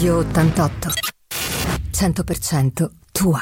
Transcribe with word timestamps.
Radio 0.00 0.16
88. 0.20 0.92
100% 1.92 2.90
tua. 3.12 3.38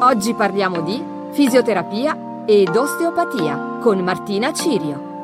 Oggi 0.00 0.32
parliamo 0.32 0.80
di 0.80 0.98
fisioterapia 1.32 2.44
ed 2.46 2.74
osteopatia 2.74 3.76
con 3.82 3.98
Martina 3.98 4.54
Cirio. 4.54 5.15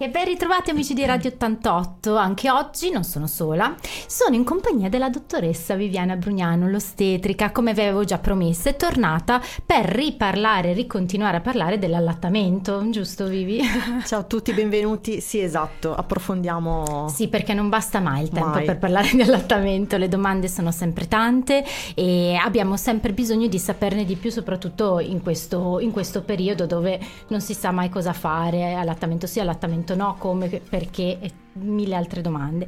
E 0.00 0.08
ben 0.08 0.26
ritrovati 0.26 0.70
amici 0.70 0.94
di 0.94 1.04
Radio 1.04 1.28
88, 1.30 2.14
anche 2.14 2.48
oggi 2.48 2.88
non 2.90 3.02
sono 3.02 3.26
sola, 3.26 3.74
sono 4.06 4.36
in 4.36 4.44
compagnia 4.44 4.88
della 4.88 5.08
dottoressa 5.08 5.74
Viviana 5.74 6.14
Brugnano, 6.14 6.68
l'ostetrica, 6.68 7.50
come 7.50 7.74
vi 7.74 7.80
avevo 7.80 8.04
già 8.04 8.18
promesso, 8.18 8.68
è 8.68 8.76
tornata 8.76 9.42
per 9.66 9.86
riparlare, 9.86 10.72
ricontinuare 10.72 11.38
a 11.38 11.40
parlare 11.40 11.80
dell'allattamento, 11.80 12.88
giusto 12.90 13.26
Vivi? 13.26 13.60
Ciao 14.06 14.20
a 14.20 14.22
tutti, 14.22 14.52
benvenuti, 14.52 15.20
sì 15.20 15.40
esatto, 15.40 15.96
approfondiamo. 15.96 17.08
Sì, 17.08 17.26
perché 17.26 17.52
non 17.52 17.68
basta 17.68 17.98
mai 17.98 18.22
il 18.22 18.28
tempo 18.28 18.50
Mai. 18.50 18.66
per 18.66 18.78
parlare 18.78 19.10
di 19.12 19.22
allattamento, 19.22 19.96
le 19.96 20.06
domande 20.06 20.46
sono 20.46 20.70
sempre 20.70 21.08
tante 21.08 21.64
e 21.96 22.36
abbiamo 22.36 22.76
sempre 22.76 23.12
bisogno 23.12 23.48
di 23.48 23.58
saperne 23.58 24.04
di 24.04 24.14
più, 24.14 24.30
soprattutto 24.30 25.00
in 25.00 25.20
questo, 25.20 25.80
in 25.80 25.90
questo 25.90 26.22
periodo 26.22 26.66
dove 26.66 27.00
non 27.30 27.40
si 27.40 27.52
sa 27.52 27.72
mai 27.72 27.88
cosa 27.88 28.12
fare, 28.12 28.74
allattamento 28.74 29.26
sì, 29.26 29.40
allattamento 29.40 29.86
no, 29.94 30.16
come, 30.18 30.48
perché 30.48 31.18
e 31.20 31.32
mille 31.54 31.94
altre 31.94 32.20
domande. 32.20 32.66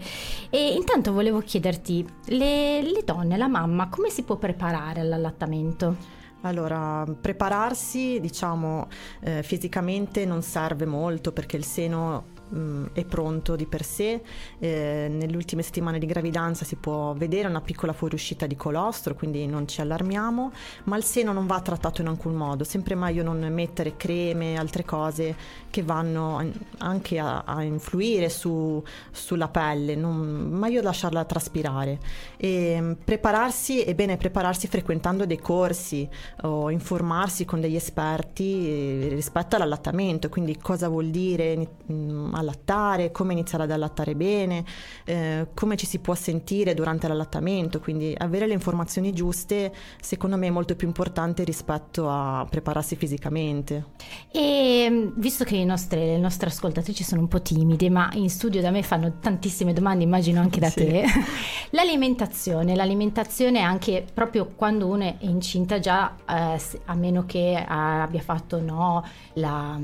E 0.51 0.73
intanto 0.75 1.13
volevo 1.13 1.41
chiederti, 1.41 2.07
le, 2.27 2.83
le 2.83 3.03
donne, 3.05 3.37
la 3.37 3.49
mamma, 3.49 3.89
come 3.89 4.11
si 4.11 4.23
può 4.23 4.37
preparare 4.37 5.01
all'allattamento? 5.01 6.19
Allora, 6.43 7.05
prepararsi, 7.21 8.19
diciamo, 8.21 8.89
eh, 9.21 9.43
fisicamente 9.43 10.25
non 10.25 10.43
serve 10.43 10.87
molto 10.87 11.33
perché 11.33 11.57
il 11.57 11.65
seno 11.65 12.39
mh, 12.51 12.87
è 12.93 13.05
pronto 13.05 13.57
di 13.57 13.67
per 13.67 13.85
sé. 13.85 14.21
Eh, 14.59 15.09
nelle 15.11 15.37
ultime 15.37 15.63
settimane 15.63 15.99
di 15.99 16.07
gravidanza 16.07 16.65
si 16.65 16.77
può 16.77 17.13
vedere 17.15 17.49
una 17.49 17.61
piccola 17.61 17.93
fuoriuscita 17.93 18.47
di 18.47 18.57
colostro, 18.57 19.15
quindi 19.15 19.47
non 19.47 19.67
ci 19.69 19.81
allarmiamo, 19.81 20.53
ma 20.85 20.97
il 20.97 21.05
seno 21.05 21.33
non 21.33 21.47
va 21.47 21.61
trattato 21.61 22.01
in 22.01 22.09
alcun 22.09 22.35
modo. 22.35 22.65
Sempre 22.65 22.95
meglio 22.95 23.23
non 23.23 23.39
mettere 23.53 23.97
creme, 23.97 24.57
altre 24.57 24.85
cose 24.85 25.37
che 25.71 25.83
vanno 25.83 26.37
an- 26.37 26.53
anche 26.79 27.19
a, 27.19 27.43
a 27.45 27.63
influire 27.63 28.29
su- 28.29 28.83
sulla 29.11 29.49
pelle, 29.49 29.95
non, 29.95 30.17
meglio 30.51 30.83
lasciarla 30.83 31.25
traspirare. 31.25 31.99
E 32.37 32.81
mh, 32.81 32.97
prepararsi, 33.05 33.81
è 33.83 33.95
bene 33.95 34.17
prepararsi 34.17 34.67
frequentando 34.67 35.27
dei 35.27 35.39
corsi 35.39 36.09
o 36.43 36.71
informarsi 36.71 37.45
con 37.45 37.61
degli 37.61 37.77
esperti 37.77 38.69
eh, 38.69 39.09
rispetto 39.11 39.57
all'allattamento, 39.57 40.29
quindi 40.29 40.57
cosa 40.59 40.89
vuol 40.89 41.07
dire 41.11 41.57
mh, 41.87 42.31
allattare, 42.41 43.11
come 43.13 43.33
iniziare 43.33 43.65
ad 43.65 43.71
allattare 43.71 44.15
bene, 44.15 44.65
eh, 45.05 45.49
come 45.55 45.77
ci 45.77 45.87
si 45.87 45.99
può 45.99 46.15
sentire 46.15 46.75
durante 46.75 47.07
l'allattamento, 47.09 47.81
quindi 47.81 48.15
avere 48.17 48.47
le 48.47 48.53
informazioni 48.55 49.13
giuste 49.13 49.73
secondo 50.01 50.37
me 50.37 50.47
è 50.49 50.51
molto 50.51 50.75
più 50.77 50.87
importante 50.87 51.45
rispetto 51.45 52.09
a 52.09 52.47
prepararsi 52.49 52.97
fisicamente. 52.97 53.87
E 54.33 54.89
mh, 54.91 55.13
visto 55.17 55.45
che 55.45 55.57
i 55.57 55.65
nostri- 55.65 55.99
le 56.01 56.19
nostre 56.19 56.49
ascoltatrici 56.49 57.05
sono 57.05 57.21
un 57.21 57.29
po' 57.29 57.43
timide, 57.43 57.89
ma 57.91 58.09
in 58.15 58.31
studio 58.31 58.61
da 58.61 58.71
me 58.71 58.83
fanno 58.83 59.19
tantissime 59.21 59.73
domande, 59.73 60.05
immagino 60.05 60.41
anche 60.41 60.61
da 60.61 60.69
Sì. 60.69 60.85
te. 60.87 61.05
L'alimentazione, 61.71 62.75
l'alimentazione 62.75 63.61
anche 63.61 64.05
proprio 64.13 64.47
quando 64.57 64.87
uno 64.87 65.05
è 65.05 65.17
incinta 65.21 65.79
già, 65.79 66.15
eh, 66.29 66.61
a 66.87 66.95
meno 66.95 67.25
che 67.27 67.53
eh, 67.53 67.65
abbia 67.67 68.21
fatto 68.21 68.61
no, 68.61 69.05
la, 69.35 69.79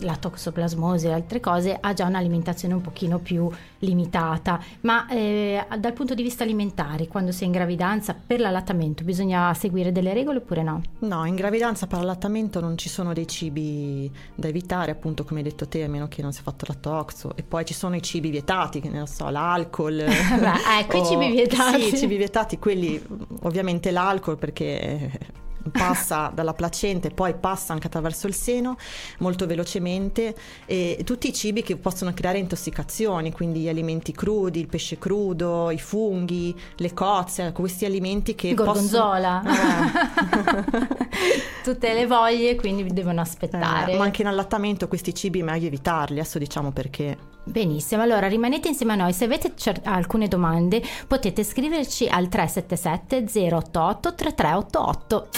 la 0.00 0.16
toxoplasmosi 0.16 1.06
e 1.06 1.12
altre 1.12 1.40
cose, 1.40 1.76
ha 1.80 1.92
già 1.94 2.06
un'alimentazione 2.06 2.74
un 2.74 2.82
pochino 2.82 3.18
più 3.18 3.50
limitata. 3.78 4.60
Ma 4.82 5.08
eh, 5.08 5.64
dal 5.78 5.92
punto 5.92 6.14
di 6.14 6.22
vista 6.22 6.44
alimentare, 6.44 7.06
quando 7.06 7.32
si 7.32 7.44
è 7.44 7.46
in 7.46 7.52
gravidanza, 7.52 8.14
per 8.14 8.40
l'allattamento 8.40 9.04
bisogna 9.04 9.52
seguire 9.54 9.92
delle 9.92 10.12
regole 10.12 10.38
oppure 10.38 10.62
no? 10.62 10.82
No, 11.00 11.24
in 11.24 11.34
gravidanza 11.34 11.86
per 11.86 11.98
l'allattamento 11.98 12.60
non 12.60 12.76
ci 12.76 12.88
sono 12.88 13.12
dei 13.12 13.26
cibi 13.26 14.10
da 14.34 14.48
evitare, 14.48 14.90
appunto 14.90 15.24
come 15.24 15.40
hai 15.40 15.46
detto 15.46 15.66
te, 15.66 15.84
a 15.84 15.88
meno 15.88 16.08
che 16.08 16.22
non 16.22 16.32
sia 16.32 16.42
fatto 16.42 16.64
la 16.68 16.74
toxo. 16.74 17.34
E 17.36 17.42
poi 17.42 17.64
ci 17.64 17.74
sono 17.74 17.96
i 17.96 18.02
cibi 18.02 18.30
vietati, 18.30 18.80
che 18.80 18.88
ne 18.88 18.98
lo 18.98 19.06
so, 19.06 19.28
l'alcol. 19.28 19.96
Beh, 20.04 20.78
ecco, 20.80 20.96
i 20.96 21.00
o- 21.00 21.06
cibi 21.06 21.30
vietati. 21.30 21.82
Sì, 21.82 21.94
i 21.94 21.98
cibi 21.98 22.16
vietati, 22.16 22.58
quelli 22.58 23.02
ovviamente 23.42 23.90
l'alcol 23.90 24.36
perché 24.36 25.42
passa 25.70 26.30
dalla 26.34 26.54
placenta 26.54 27.08
e 27.08 27.10
poi 27.10 27.34
passa 27.34 27.72
anche 27.72 27.86
attraverso 27.86 28.26
il 28.26 28.34
seno 28.34 28.76
molto 29.18 29.46
velocemente 29.46 30.34
e 30.66 31.02
tutti 31.04 31.28
i 31.28 31.32
cibi 31.32 31.62
che 31.62 31.76
possono 31.76 32.12
creare 32.12 32.38
intossicazioni, 32.38 33.32
quindi 33.32 33.60
gli 33.60 33.68
alimenti 33.68 34.12
crudi, 34.12 34.60
il 34.60 34.66
pesce 34.66 34.98
crudo, 34.98 35.70
i 35.70 35.78
funghi, 35.78 36.54
le 36.76 36.94
cozze, 36.94 37.46
ecco, 37.46 37.60
questi 37.60 37.84
alimenti 37.84 38.34
che 38.34 38.54
gorgonzola. 38.54 39.42
possono... 39.44 40.66
Eh. 40.80 41.02
Tutte 41.62 41.94
le 41.94 42.06
voglie, 42.06 42.56
quindi 42.56 42.92
devono 42.92 43.20
aspettare. 43.20 43.92
Eh, 43.92 43.96
ma 43.96 44.04
anche 44.04 44.22
in 44.22 44.28
allattamento 44.28 44.88
questi 44.88 45.14
cibi 45.14 45.40
è 45.40 45.42
meglio 45.42 45.66
evitarli, 45.66 46.18
adesso 46.18 46.38
diciamo 46.38 46.72
perché. 46.72 47.33
Benissimo, 47.44 48.02
allora 48.02 48.26
rimanete 48.26 48.68
insieme 48.68 48.94
a 48.94 48.96
noi. 48.96 49.12
Se 49.12 49.24
avete 49.24 49.52
cer- 49.54 49.86
alcune 49.86 50.28
domande 50.28 50.82
potete 51.06 51.44
scriverci 51.44 52.08
al 52.08 52.28
377 52.28 53.54
088 53.54 54.14
3388. 54.14 55.28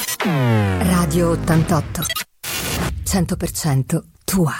Radio 0.78 1.30
88. 1.30 2.02
100% 3.04 4.02
tua. 4.24 4.52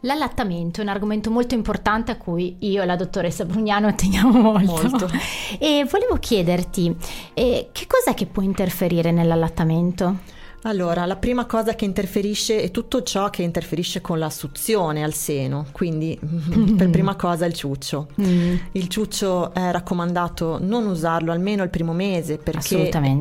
L'allattamento 0.00 0.80
è 0.80 0.82
un 0.84 0.90
argomento 0.90 1.30
molto 1.30 1.54
importante 1.54 2.12
a 2.12 2.16
cui 2.16 2.56
io 2.60 2.82
e 2.82 2.86
la 2.86 2.96
dottoressa 2.96 3.44
Brugnano 3.44 3.94
teniamo 3.94 4.40
molto. 4.40 4.72
Molto. 4.72 5.10
E 5.58 5.86
volevo 5.90 6.16
chiederti, 6.18 6.94
eh, 7.32 7.70
che 7.72 7.86
cos'è 7.86 8.14
che 8.14 8.26
può 8.26 8.42
interferire 8.42 9.10
nell'allattamento? 9.10 10.18
Allora, 10.66 11.04
la 11.04 11.16
prima 11.16 11.44
cosa 11.44 11.74
che 11.74 11.84
interferisce 11.84 12.62
è 12.62 12.70
tutto 12.70 13.02
ciò 13.02 13.28
che 13.28 13.42
interferisce 13.42 14.00
con 14.00 14.18
la 14.18 14.30
suzione 14.30 15.04
al 15.04 15.12
seno, 15.12 15.66
quindi 15.72 16.18
per 16.74 16.88
prima 16.88 17.16
cosa 17.16 17.44
il 17.44 17.52
ciuccio. 17.52 18.08
Mm. 18.18 18.54
Il 18.72 18.88
ciuccio 18.88 19.52
è 19.52 19.70
raccomandato 19.70 20.56
non 20.62 20.86
usarlo 20.86 21.32
almeno 21.32 21.62
il 21.64 21.68
primo 21.68 21.92
mese 21.92 22.38
perché 22.38 22.60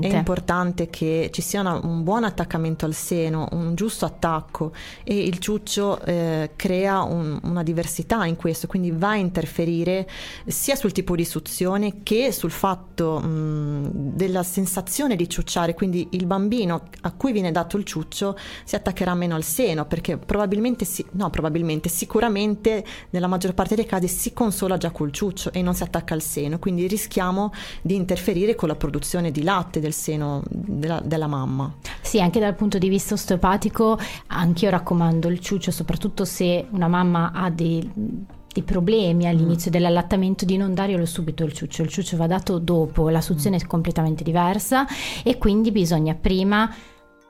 è 0.07 0.17
importante 0.17 0.89
che 0.89 1.29
ci 1.33 1.41
sia 1.41 1.59
una- 1.59 1.79
un 1.83 2.03
buon 2.03 2.23
attaccamento 2.23 2.85
al 2.85 2.93
seno, 2.93 3.49
un 3.51 3.75
giusto 3.75 4.05
attacco 4.05 4.71
e 5.03 5.21
il 5.21 5.39
ciuccio 5.39 5.99
eh, 6.01 6.51
crea 6.55 7.01
un- 7.01 7.39
una 7.43 7.63
diversità 7.63 8.25
in 8.25 8.37
questo, 8.37 8.67
quindi 8.67 8.91
va 8.91 9.09
a 9.09 9.15
interferire 9.15 10.07
sia 10.45 10.75
sul 10.75 10.93
tipo 10.93 11.13
di 11.13 11.25
suzione 11.25 12.03
che 12.03 12.31
sul 12.31 12.51
fatto 12.51 13.19
mh, 13.19 13.89
della 14.15 14.43
sensazione 14.43 15.17
di 15.17 15.27
ciucciare, 15.27 15.73
quindi 15.73 16.07
il 16.11 16.25
bambino 16.25 16.83
a 17.01 17.11
cui 17.11 17.31
viene 17.33 17.51
dato 17.51 17.75
il 17.75 17.83
ciuccio 17.83 18.37
si 18.63 18.75
attaccherà 18.75 19.13
meno 19.13 19.35
al 19.35 19.43
seno 19.43 19.85
perché 19.85 20.17
probabilmente, 20.17 20.85
si- 20.85 21.05
no 21.11 21.29
probabilmente, 21.29 21.89
sicuramente 21.89 22.85
nella 23.09 23.27
maggior 23.27 23.53
parte 23.53 23.75
dei 23.75 23.85
casi 23.85 24.07
si 24.07 24.31
consola 24.31 24.77
già 24.77 24.91
col 24.91 25.11
ciuccio 25.11 25.51
e 25.51 25.61
non 25.61 25.73
si 25.73 25.83
attacca 25.83 26.13
al 26.13 26.21
seno, 26.21 26.59
quindi 26.59 26.87
rischiamo 26.87 27.51
di 27.81 27.95
interferire 27.95 28.55
con 28.55 28.69
la 28.69 28.75
produzione 28.75 29.31
di 29.31 29.43
latte 29.43 29.79
del 29.79 29.93
seno 29.93 30.41
della, 30.49 31.01
della 31.03 31.27
mamma. 31.27 31.73
Sì, 32.01 32.21
anche 32.21 32.39
dal 32.39 32.55
punto 32.55 32.77
di 32.77 32.89
vista 32.89 33.13
osteopatico, 33.13 33.97
anche 34.27 34.65
io 34.65 34.71
raccomando 34.71 35.27
il 35.27 35.39
ciuccio, 35.39 35.71
soprattutto 35.71 36.25
se 36.25 36.67
una 36.71 36.87
mamma 36.87 37.31
ha 37.33 37.49
dei, 37.49 37.89
problemi 38.61 39.27
all'inizio 39.27 39.71
dell'allattamento, 39.71 40.45
di 40.45 40.57
non 40.57 40.73
darglielo 40.73 41.05
subito 41.05 41.43
il 41.43 41.53
ciuccio. 41.53 41.81
Il 41.81 41.89
ciuccio 41.89 42.17
va 42.17 42.27
dato 42.27 42.59
dopo, 42.59 43.09
la 43.09 43.21
suzione 43.21 43.57
è 43.57 43.65
completamente 43.65 44.23
diversa 44.23 44.85
e 45.23 45.37
quindi 45.37 45.71
bisogna 45.71 46.13
prima 46.13 46.71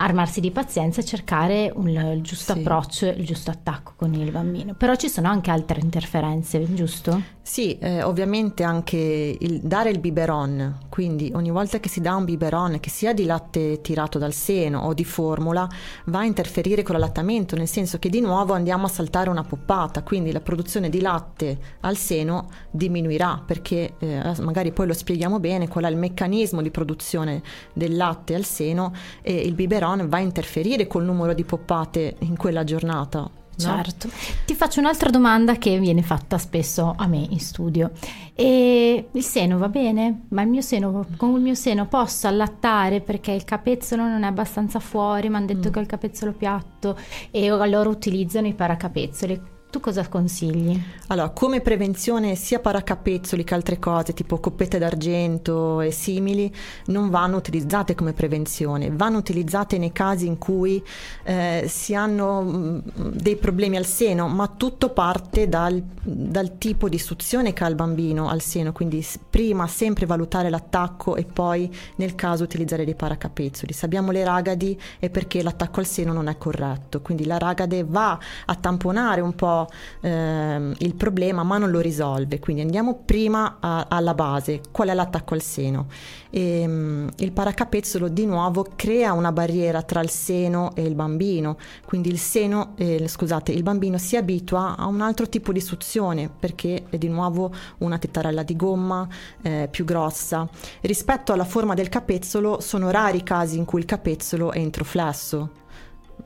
armarsi 0.04 0.40
di 0.42 0.52
pazienza 0.52 1.02
e 1.02 1.06
cercare 1.06 1.72
un- 1.74 1.88
il 1.90 2.22
giusto 2.22 2.54
Sì. 2.54 2.60
approccio, 2.60 3.06
il 3.08 3.26
giusto 3.26 3.52
attacco 3.52 3.94
con 3.96 4.14
il 4.14 4.32
bambino. 4.32 4.74
Però 4.74 4.96
ci 4.96 5.10
sono 5.10 5.28
anche 5.30 5.52
altre 5.52 5.80
interferenze, 5.82 6.74
giusto? 6.74 7.22
Sì, 7.46 7.78
eh, 7.80 8.02
ovviamente 8.04 8.64
anche 8.64 9.38
il 9.38 9.60
dare 9.60 9.90
il 9.90 10.00
biberon, 10.00 10.78
quindi 10.88 11.30
ogni 11.36 11.52
volta 11.52 11.82
che 11.82 11.90
si 11.90 12.00
dà 12.00 12.16
un 12.16 12.24
biberon, 12.24 12.80
che 12.80 12.90
sia 12.90 13.14
di 13.14 13.26
latte 13.26 13.82
tirato 13.82 14.18
dal 14.18 14.32
seno 14.32 14.80
o 14.84 14.94
di 14.94 15.04
formula, 15.04 15.68
va 16.06 16.20
a 16.20 16.24
interferire 16.24 16.84
con 16.84 16.94
l'allattamento, 16.96 17.58
nel 17.58 17.68
senso 17.68 18.00
che 18.00 18.08
di 18.08 18.22
nuovo 18.22 18.54
andiamo 18.54 18.86
a 18.86 18.90
saltare 18.90 19.30
una 19.30 19.44
poppata, 19.44 20.04
quindi 20.04 20.32
la 20.32 20.40
produzione 20.40 20.88
di 20.88 21.02
latte 21.02 21.60
al 21.82 21.98
seno 21.98 22.50
diminuirà, 22.72 23.44
perché 23.46 23.96
eh, 24.00 24.22
magari 24.40 24.72
poi 24.72 24.88
lo 24.88 24.94
spieghiamo 24.94 25.42
bene 25.42 25.68
qual 25.68 25.84
è 25.84 25.90
il 25.90 25.98
meccanismo 25.98 26.62
di 26.62 26.72
produzione 26.72 27.44
del 27.74 27.98
latte 27.98 28.36
al 28.36 28.46
seno 28.46 28.94
e 29.22 29.36
il 29.36 29.54
biberon 29.54 30.08
va 30.08 30.16
a 30.16 30.22
interferire 30.22 30.88
col 30.88 31.04
numero 31.04 31.34
di 31.34 31.44
poppate 31.44 32.16
in 32.20 32.38
quella 32.38 32.64
giornata. 32.64 33.43
No? 33.58 33.64
Certo. 33.84 34.10
Ti 34.46 34.54
faccio 34.56 34.80
un'altra 34.80 35.10
domanda 35.10 35.56
che 35.58 35.78
viene 35.80 36.02
fatta 36.02 36.38
spesso 36.38 36.94
a 36.98 37.08
me 37.08 37.26
in 37.30 37.40
studio. 37.40 37.92
E 38.36 39.10
il 39.12 39.24
seno 39.24 39.58
va 39.58 39.70
bene? 39.70 40.24
Ma 40.30 40.42
il 40.42 40.50
mio 40.50 40.62
seno, 40.62 41.06
con 41.18 41.36
il 41.36 41.42
mio 41.42 41.54
seno 41.56 41.86
posso 41.88 42.28
allattare 42.28 43.02
perché 43.02 43.32
il 43.32 43.44
capezzolo 43.44 44.04
non 44.08 44.24
è 44.24 44.28
abbastanza 44.28 44.80
fuori, 44.80 45.30
mi 45.30 45.36
hanno 45.36 45.46
detto 45.46 45.70
Mm. 45.70 45.72
che 45.72 45.80
ho 45.80 45.82
il 45.82 45.88
capezzolo 45.88 46.32
piatto 46.34 46.98
e 47.32 47.48
allora 47.50 47.90
utilizzano 47.90 48.48
i 48.48 48.54
paracapezzoli. 48.54 49.42
Tu 49.74 49.80
cosa 49.80 50.08
consigli? 50.08 50.80
Allora, 51.08 51.30
come 51.30 51.60
prevenzione 51.60 52.36
sia 52.36 52.60
paracapezzoli 52.60 53.44
che 53.44 53.56
altre 53.56 53.80
cose, 53.80 54.14
tipo 54.14 54.40
coppette 54.40 54.78
d'argento 54.78 55.82
e 55.82 55.90
simili, 55.90 56.54
non 56.88 57.10
vanno 57.10 57.38
utilizzate 57.38 57.96
come 57.96 58.14
prevenzione, 58.14 58.92
vanno 58.92 59.18
utilizzate 59.18 59.80
nei 59.80 59.92
casi 59.92 60.28
in 60.28 60.38
cui 60.38 60.84
eh, 61.24 61.66
si 61.68 61.96
hanno 61.96 62.44
mm, 62.44 62.80
dei 63.14 63.36
problemi 63.36 63.76
al 63.76 63.88
seno, 63.88 64.28
ma 64.28 64.48
tutto 64.48 64.90
parte 64.90 65.50
dal, 65.50 65.82
dal 66.04 66.60
tipo 66.60 66.88
di 66.88 67.00
suzione 67.00 67.52
che 67.54 67.64
ha 67.64 67.68
il 67.68 67.74
bambino 67.74 68.30
al 68.30 68.42
seno, 68.42 68.74
quindi 68.74 69.04
prima 69.28 69.66
sempre 69.66 70.06
valutare 70.06 70.52
l'attacco 70.52 71.16
e 71.16 71.24
poi 71.24 71.68
nel 71.96 72.14
caso 72.14 72.44
utilizzare 72.44 72.86
dei 72.86 72.94
paracapezzoli. 72.94 73.74
Se 73.74 73.86
abbiamo 73.86 74.12
le 74.12 74.24
ragadi 74.24 74.80
è 75.00 75.10
perché 75.10 75.42
l'attacco 75.42 75.80
al 75.80 75.88
seno 75.88 76.14
non 76.14 76.28
è 76.28 76.38
corretto, 76.38 77.02
quindi 77.02 77.26
la 77.26 77.40
ragade 77.40 77.84
va 77.84 78.20
a 78.46 78.54
tamponare 78.54 79.22
un 79.22 79.34
po' 79.34 79.62
ehm, 80.02 80.74
il 80.80 80.96
problema 80.96 81.44
ma 81.44 81.58
non 81.58 81.72
lo 81.72 81.80
risolve, 81.80 82.40
quindi 82.40 82.62
andiamo 82.62 83.02
prima 83.06 83.58
a, 83.60 83.88
alla 83.90 84.14
base, 84.14 84.62
qual 84.72 84.90
è 84.90 84.94
l'attacco 84.94 85.34
al 85.34 85.42
seno. 85.42 85.88
E, 86.30 86.62
ehm, 86.62 87.10
il 87.18 87.32
paracapezzolo 87.32 88.08
di 88.08 88.26
nuovo 88.26 88.66
crea 88.76 89.14
una 89.14 89.32
barriera 89.32 89.82
tra 89.82 90.02
il 90.02 90.10
seno 90.10 90.76
e 90.76 90.84
il 90.84 90.96
bambino, 90.96 91.58
quindi 91.86 92.10
il 92.10 92.20
seno, 92.20 92.74
eh, 92.78 93.08
scusate, 93.08 93.52
il 93.52 93.64
bambino 93.64 93.98
si 93.98 94.16
abitua 94.16 94.76
a 94.78 94.88
un 94.88 95.02
altro 95.02 95.28
tipo 95.30 95.52
di 95.52 95.62
suzione 95.62 96.30
perché 96.30 96.86
è 96.90 96.98
di 96.98 97.08
nuovo 97.08 97.54
una 97.80 97.98
tettarella 97.98 98.44
di 98.44 98.56
gomma 98.56 99.08
eh, 99.42 99.68
più 99.70 99.86
grossa. 99.86 100.48
Rispetto 100.82 101.34
alla 101.34 101.46
forma 101.46 101.74
del 101.74 101.90
capezzolo 101.90 102.60
sono 102.60 102.90
rari 102.90 103.18
i 103.18 103.24
casi 103.24 103.58
in 103.58 103.66
cui 103.66 103.80
il 103.80 103.86
capezzolo 103.86 104.52
è 104.52 104.60
introflesso, 104.60 105.50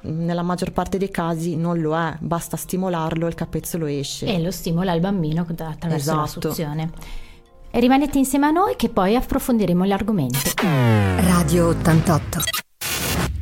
nella 0.02 0.42
maggior 0.42 0.72
parte 0.72 0.98
dei 0.98 1.10
casi 1.10 1.56
non 1.56 1.80
lo 1.80 1.98
è, 1.98 2.16
basta 2.20 2.58
stimolarlo 2.58 3.26
e 3.26 3.30
il 3.30 3.36
capezzolo 3.36 3.86
esce. 3.86 4.26
E 4.26 4.42
lo 4.42 4.52
stimola 4.52 4.94
il 4.94 5.00
bambino 5.00 5.42
attraverso 5.42 5.96
esatto. 5.96 6.20
la 6.20 6.28
suzione. 6.28 6.92
E 7.70 7.80
rimanete 7.80 8.18
insieme 8.18 8.48
a 8.48 8.52
noi 8.52 8.76
che 8.76 8.90
poi 8.90 9.16
approfondiremo 9.16 9.84
l'argomento. 9.84 10.40
Radio 10.62 11.68
88 11.68 12.66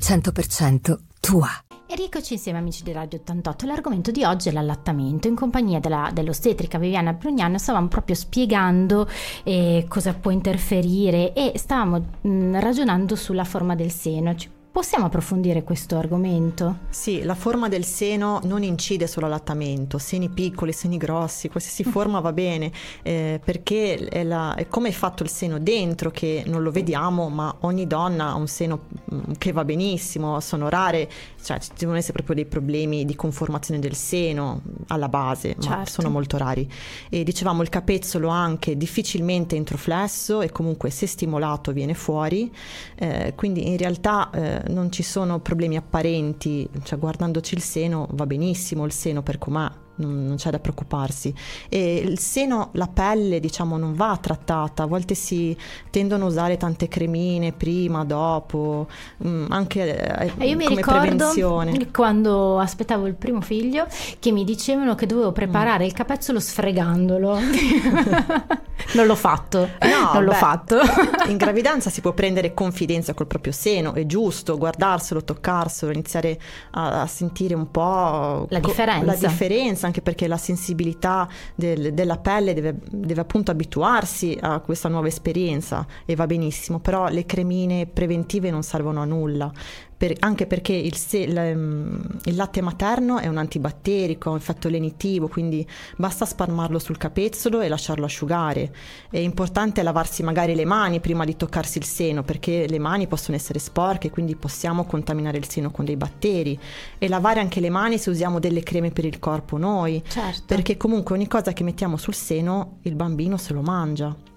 100% 0.05 0.97
tua. 1.19 1.49
E 1.87 1.95
rieccoci 1.95 2.33
insieme 2.33 2.59
amici 2.59 2.83
di 2.83 2.91
Radio 2.91 3.17
88, 3.19 3.65
l'argomento 3.65 4.11
di 4.11 4.23
oggi 4.23 4.49
è 4.49 4.51
l'allattamento. 4.51 5.27
In 5.27 5.35
compagnia 5.35 5.79
della, 5.79 6.11
dell'ostetrica 6.13 6.77
Viviana 6.77 7.13
Brugnano 7.13 7.57
stavamo 7.57 7.87
proprio 7.87 8.15
spiegando 8.15 9.07
eh, 9.43 9.85
cosa 9.87 10.13
può 10.13 10.29
interferire 10.29 11.33
e 11.33 11.53
stavamo 11.55 12.05
mh, 12.21 12.59
ragionando 12.59 13.15
sulla 13.15 13.43
forma 13.43 13.73
del 13.73 13.91
seno. 13.91 14.35
Ci 14.35 14.49
Possiamo 14.75 15.05
approfondire 15.05 15.63
questo 15.63 15.97
argomento? 15.97 16.79
Sì, 16.89 17.23
la 17.23 17.33
forma 17.33 17.69
del 17.69 17.85
seno 17.85 18.41
non 18.43 18.61
incide 18.61 19.07
sull'allattamento, 19.07 19.97
seni 19.97 20.27
piccoli, 20.27 20.73
seni 20.73 20.97
grossi, 20.97 21.47
qualsiasi 21.47 21.87
mm. 21.87 21.91
forma 21.91 22.19
va 22.19 22.33
bene, 22.33 22.69
eh, 23.01 23.39
perché 23.41 23.95
è, 23.95 24.25
la, 24.25 24.53
è, 24.53 24.67
come 24.67 24.89
è 24.89 24.91
fatto 24.91 25.23
il 25.23 25.29
seno 25.29 25.59
dentro 25.59 26.11
che 26.11 26.43
non 26.45 26.61
lo 26.61 26.71
vediamo, 26.71 27.29
ma 27.29 27.55
ogni 27.61 27.87
donna 27.87 28.31
ha 28.31 28.35
un 28.35 28.47
seno 28.47 28.87
mm, 29.13 29.31
che 29.37 29.53
va 29.53 29.63
benissimo, 29.63 30.41
sono 30.41 30.67
rare, 30.67 31.09
cioè 31.41 31.57
ci 31.57 31.69
devono 31.77 31.97
essere 31.97 32.11
proprio 32.11 32.35
dei 32.35 32.45
problemi 32.45 33.05
di 33.05 33.15
conformazione 33.15 33.79
del 33.79 33.95
seno 33.95 34.61
alla 34.87 35.07
base, 35.07 35.55
certo. 35.57 35.69
ma 35.69 35.85
sono 35.85 36.09
molto 36.09 36.37
rari. 36.37 36.69
E 37.09 37.23
dicevamo 37.23 37.61
il 37.61 37.69
capezzolo 37.69 38.27
anche 38.27 38.75
difficilmente 38.75 39.55
introflesso 39.55 40.41
e 40.41 40.51
comunque 40.51 40.89
se 40.89 41.07
stimolato 41.07 41.71
viene 41.71 41.93
fuori, 41.93 42.53
eh, 42.95 43.31
quindi 43.37 43.69
in 43.69 43.77
realtà... 43.77 44.29
Eh, 44.31 44.63
non 44.67 44.91
ci 44.91 45.03
sono 45.03 45.39
problemi 45.39 45.77
apparenti, 45.77 46.67
cioè 46.83 46.99
guardandoci 46.99 47.55
il 47.55 47.61
seno 47.61 48.07
va 48.11 48.25
benissimo 48.25 48.85
il 48.85 48.91
seno 48.91 49.21
per 49.21 49.37
com'è, 49.37 49.69
non, 49.95 50.25
non, 50.25 50.35
c'è 50.35 50.49
da 50.49 50.59
preoccuparsi. 50.59 51.33
E 51.69 51.95
il 51.95 52.19
seno, 52.19 52.69
la 52.73 52.87
pelle, 52.87 53.39
diciamo, 53.39 53.77
non 53.77 53.93
va 53.93 54.17
trattata, 54.19 54.83
a 54.83 54.85
volte 54.85 55.15
si 55.15 55.55
tendono 55.89 56.25
a 56.25 56.27
usare 56.27 56.57
tante 56.57 56.87
cremine 56.87 57.51
prima, 57.51 58.03
dopo, 58.03 58.87
mh, 59.17 59.27
mm, 59.27 59.45
anche 59.49 60.33
eh, 60.37 60.45
io 60.45 60.55
mi 60.55 60.67
ricordo 60.67 60.99
prevenzione. 60.99 61.91
quando 61.91 62.59
aspettavo 62.59 63.05
il 63.07 63.15
primo 63.15 63.41
figlio 63.41 63.87
che 64.19 64.31
mi 64.31 64.43
dicevano 64.43 64.95
che 64.95 65.05
dovevo 65.05 65.31
preparare 65.31 65.83
mm. 65.83 65.87
il 65.87 65.93
capezzolo 65.93 66.39
sfregandolo. 66.39 67.39
non 68.93 69.05
l'ho 69.05 69.15
fatto, 69.15 69.69
no, 69.79 70.13
non 70.13 70.23
l'ho 70.23 70.31
beh, 70.31 70.37
fatto. 70.37 70.79
in 71.27 71.37
gravidanza 71.37 71.89
si 71.89 72.01
può 72.01 72.13
prendere 72.13 72.53
confidenza 72.53 73.13
col 73.13 73.27
proprio 73.27 73.53
seno, 73.53 73.93
è 73.93 74.05
giusto 74.05 74.57
guardarselo, 74.57 75.23
toccarselo, 75.23 75.91
iniziare 75.91 76.39
a, 76.71 77.01
a 77.01 77.07
sentire 77.07 77.53
un 77.55 77.71
po' 77.71 78.47
la 78.49 78.59
differenza. 78.59 79.05
La 79.05 79.15
differenza 79.15 79.84
anche 79.85 80.01
perché 80.01 80.27
la 80.27 80.37
sensibilità 80.37 81.27
del, 81.55 81.93
della 81.93 82.17
pelle 82.17 82.53
deve, 82.53 82.75
deve, 82.89 83.21
appunto 83.21 83.51
abituarsi 83.51 84.37
a 84.39 84.59
questa 84.59 84.89
nuova 84.89 85.07
esperienza 85.07 85.85
e 86.05 86.15
va 86.15 86.25
benissimo, 86.25 86.79
però 86.79 87.07
le 87.07 87.25
cremine 87.25 87.85
preventive 87.85 88.49
non 88.51 88.63
servono 88.63 89.01
a 89.01 89.05
nulla 89.05 89.51
per, 89.97 90.13
anche 90.19 90.45
perché 90.45 90.73
il, 90.73 90.95
se, 90.95 91.27
la, 91.27 91.53
mm, 91.53 91.95
il, 92.25 92.35
latte 92.35 92.61
materno 92.61 93.19
è 93.19 93.27
un 93.27 93.37
antibatterico, 93.37 94.29
un 94.29 94.37
effetto 94.37 94.67
lenitivo, 94.67 95.27
quindi 95.27 95.65
basta 95.95 96.25
spalmarlo 96.25 96.79
sul 96.79 96.97
capezzolo 96.97 97.61
e 97.61 97.69
lasciarlo 97.69 98.05
asciugare. 98.05 98.73
È 99.09 99.17
importante 99.17 99.83
lavarsi 99.83 100.21
magari 100.23 100.53
le 100.53 100.65
mani 100.65 100.99
prima 100.99 101.23
di 101.23 101.37
toccarsi 101.37 101.77
il 101.77 101.85
seno, 101.85 102.23
perché 102.23 102.67
le 102.67 102.79
mani 102.79 103.07
possono 103.07 103.37
essere 103.37 103.59
sporche, 103.59 104.09
quindi 104.09 104.35
possiamo 104.35 104.85
contaminare 104.85 105.37
il 105.37 105.49
seno 105.49 105.71
con 105.71 105.85
dei 105.85 105.95
batteri. 105.95 106.59
E 106.97 107.07
lavare 107.07 107.39
anche 107.39 107.59
le 107.59 107.69
mani 107.69 107.97
se 107.97 108.09
usiamo 108.09 108.39
delle 108.39 108.63
creme 108.63 108.91
per 108.91 109.05
il 109.05 109.19
corpo 109.19 109.57
noi, 109.57 110.03
certo. 110.07 110.43
perché 110.45 110.75
comunque 110.75 111.15
ogni 111.15 111.27
cosa 111.27 111.53
che 111.53 111.63
mettiamo 111.63 111.95
sul 111.95 112.15
seno 112.15 112.79
il 112.81 112.95
bambino 112.95 113.37
se 113.37 113.53
lo 113.53 113.61
mangia. 113.61 114.34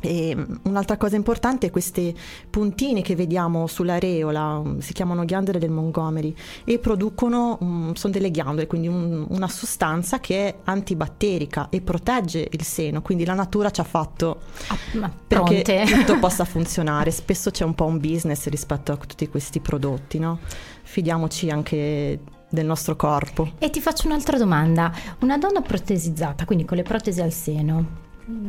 E 0.00 0.36
un'altra 0.62 0.96
cosa 0.96 1.16
importante 1.16 1.66
è 1.66 1.70
queste 1.70 2.14
puntine 2.48 3.02
che 3.02 3.16
vediamo 3.16 3.66
sull'areola, 3.66 4.62
si 4.78 4.92
chiamano 4.92 5.24
ghiandole 5.24 5.58
del 5.58 5.70
Montgomery 5.70 6.34
e 6.64 6.78
producono, 6.78 7.58
um, 7.60 7.94
sono 7.94 8.12
delle 8.12 8.30
ghiandole, 8.30 8.66
quindi 8.66 8.86
un, 8.86 9.26
una 9.28 9.48
sostanza 9.48 10.20
che 10.20 10.48
è 10.48 10.54
antibatterica 10.64 11.68
e 11.70 11.80
protegge 11.80 12.46
il 12.50 12.62
seno, 12.62 13.02
quindi 13.02 13.24
la 13.24 13.34
natura 13.34 13.70
ci 13.70 13.80
ha 13.80 13.84
fatto 13.84 14.40
ah, 14.68 15.10
perché 15.26 15.62
tutto 15.86 16.18
possa 16.20 16.44
funzionare. 16.44 17.10
Spesso 17.10 17.50
c'è 17.50 17.64
un 17.64 17.74
po' 17.74 17.86
un 17.86 17.98
business 17.98 18.46
rispetto 18.46 18.92
a 18.92 18.96
tutti 18.96 19.28
questi 19.28 19.60
prodotti, 19.60 20.18
no? 20.18 20.38
Fidiamoci 20.82 21.50
anche 21.50 22.20
del 22.48 22.64
nostro 22.64 22.96
corpo. 22.96 23.52
E 23.58 23.70
ti 23.70 23.80
faccio 23.80 24.06
un'altra 24.06 24.38
domanda, 24.38 24.92
una 25.20 25.38
donna 25.38 25.60
protesizzata, 25.60 26.44
quindi 26.44 26.64
con 26.64 26.76
le 26.76 26.82
protesi 26.82 27.20
al 27.20 27.32
seno, 27.32 28.06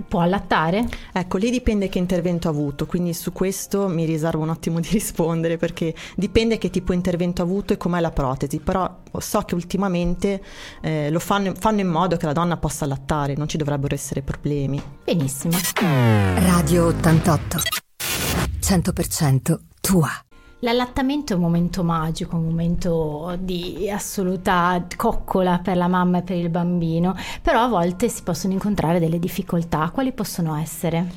Può 0.07 0.19
allattare? 0.19 0.87
Ecco, 1.13 1.37
lì 1.37 1.49
dipende 1.49 1.87
che 1.87 1.99
intervento 1.99 2.47
ha 2.47 2.51
avuto, 2.51 2.85
quindi 2.85 3.13
su 3.13 3.31
questo 3.31 3.87
mi 3.87 4.05
riservo 4.05 4.41
un 4.41 4.49
attimo 4.49 4.79
di 4.79 4.89
rispondere 4.91 5.57
perché 5.57 5.93
dipende 6.15 6.57
che 6.57 6.69
tipo 6.69 6.91
di 6.91 6.97
intervento 6.97 7.41
ha 7.41 7.45
avuto 7.45 7.73
e 7.73 7.77
com'è 7.77 7.99
la 7.99 8.11
protesi, 8.11 8.59
però 8.59 9.01
so 9.17 9.41
che 9.41 9.55
ultimamente 9.55 10.43
eh, 10.81 11.09
lo 11.09 11.19
fanno, 11.19 11.53
fanno 11.57 11.79
in 11.79 11.87
modo 11.87 12.17
che 12.17 12.25
la 12.25 12.33
donna 12.33 12.57
possa 12.57 12.85
allattare, 12.85 13.35
non 13.35 13.47
ci 13.47 13.57
dovrebbero 13.57 13.95
essere 13.95 14.21
problemi. 14.21 14.81
Benissimo. 15.03 15.57
Radio 16.35 16.87
88 16.87 17.59
100% 18.59 19.57
tua. 19.81 20.28
L'allattamento 20.61 21.31
è 21.31 21.35
un 21.37 21.41
momento 21.43 21.83
magico, 21.83 22.35
un 22.35 22.43
momento 22.43 23.37
di 23.39 23.89
assoluta 23.89 24.85
coccola 24.97 25.59
per 25.59 25.77
la 25.77 25.87
mamma 25.87 26.17
e 26.17 26.21
per 26.21 26.35
il 26.35 26.49
bambino, 26.49 27.15
però 27.41 27.61
a 27.61 27.67
volte 27.69 28.09
si 28.09 28.23
possono 28.23 28.51
incontrare 28.51 28.99
delle 28.99 29.19
difficoltà. 29.19 29.89
Quali 29.89 30.11
possono 30.11 30.57
essere? 30.57 31.07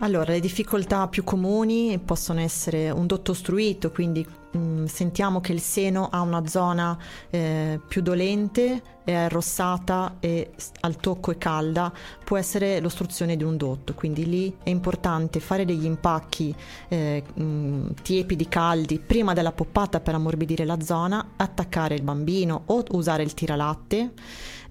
Allora, 0.00 0.32
le 0.32 0.40
difficoltà 0.40 1.06
più 1.06 1.22
comuni 1.22 2.00
possono 2.04 2.40
essere 2.40 2.90
un 2.90 3.06
dotto 3.06 3.30
ostruito, 3.30 3.92
quindi 3.92 4.26
mh, 4.52 4.58
mm, 4.58 4.84
sentiamo 4.84 5.40
che 5.40 5.52
il 5.52 5.60
seno 5.60 6.08
ha 6.10 6.20
una 6.20 6.46
zona 6.46 6.96
eh, 7.30 7.80
più 7.86 8.02
dolente, 8.02 8.82
è 9.04 9.12
arrossata 9.12 10.16
e 10.20 10.52
al 10.80 10.96
tocco 10.96 11.30
è 11.30 11.38
calda, 11.38 11.92
può 12.24 12.36
essere 12.36 12.80
l'ostruzione 12.80 13.36
di 13.36 13.44
un 13.44 13.56
dotto, 13.56 13.94
quindi 13.94 14.26
lì 14.26 14.54
è 14.62 14.70
importante 14.70 15.40
fare 15.40 15.64
degli 15.64 15.84
impacchi 15.84 16.54
eh, 16.88 17.22
mh, 17.34 17.42
mm, 17.42 17.86
tiepidi, 18.02 18.48
caldi, 18.48 18.98
prima 18.98 19.32
della 19.32 19.52
poppata 19.52 20.00
per 20.00 20.14
ammorbidire 20.14 20.64
la 20.64 20.80
zona, 20.80 21.32
attaccare 21.36 21.94
il 21.94 22.02
bambino 22.02 22.62
o 22.66 22.84
usare 22.90 23.22
il 23.22 23.34
tiralatte 23.34 24.12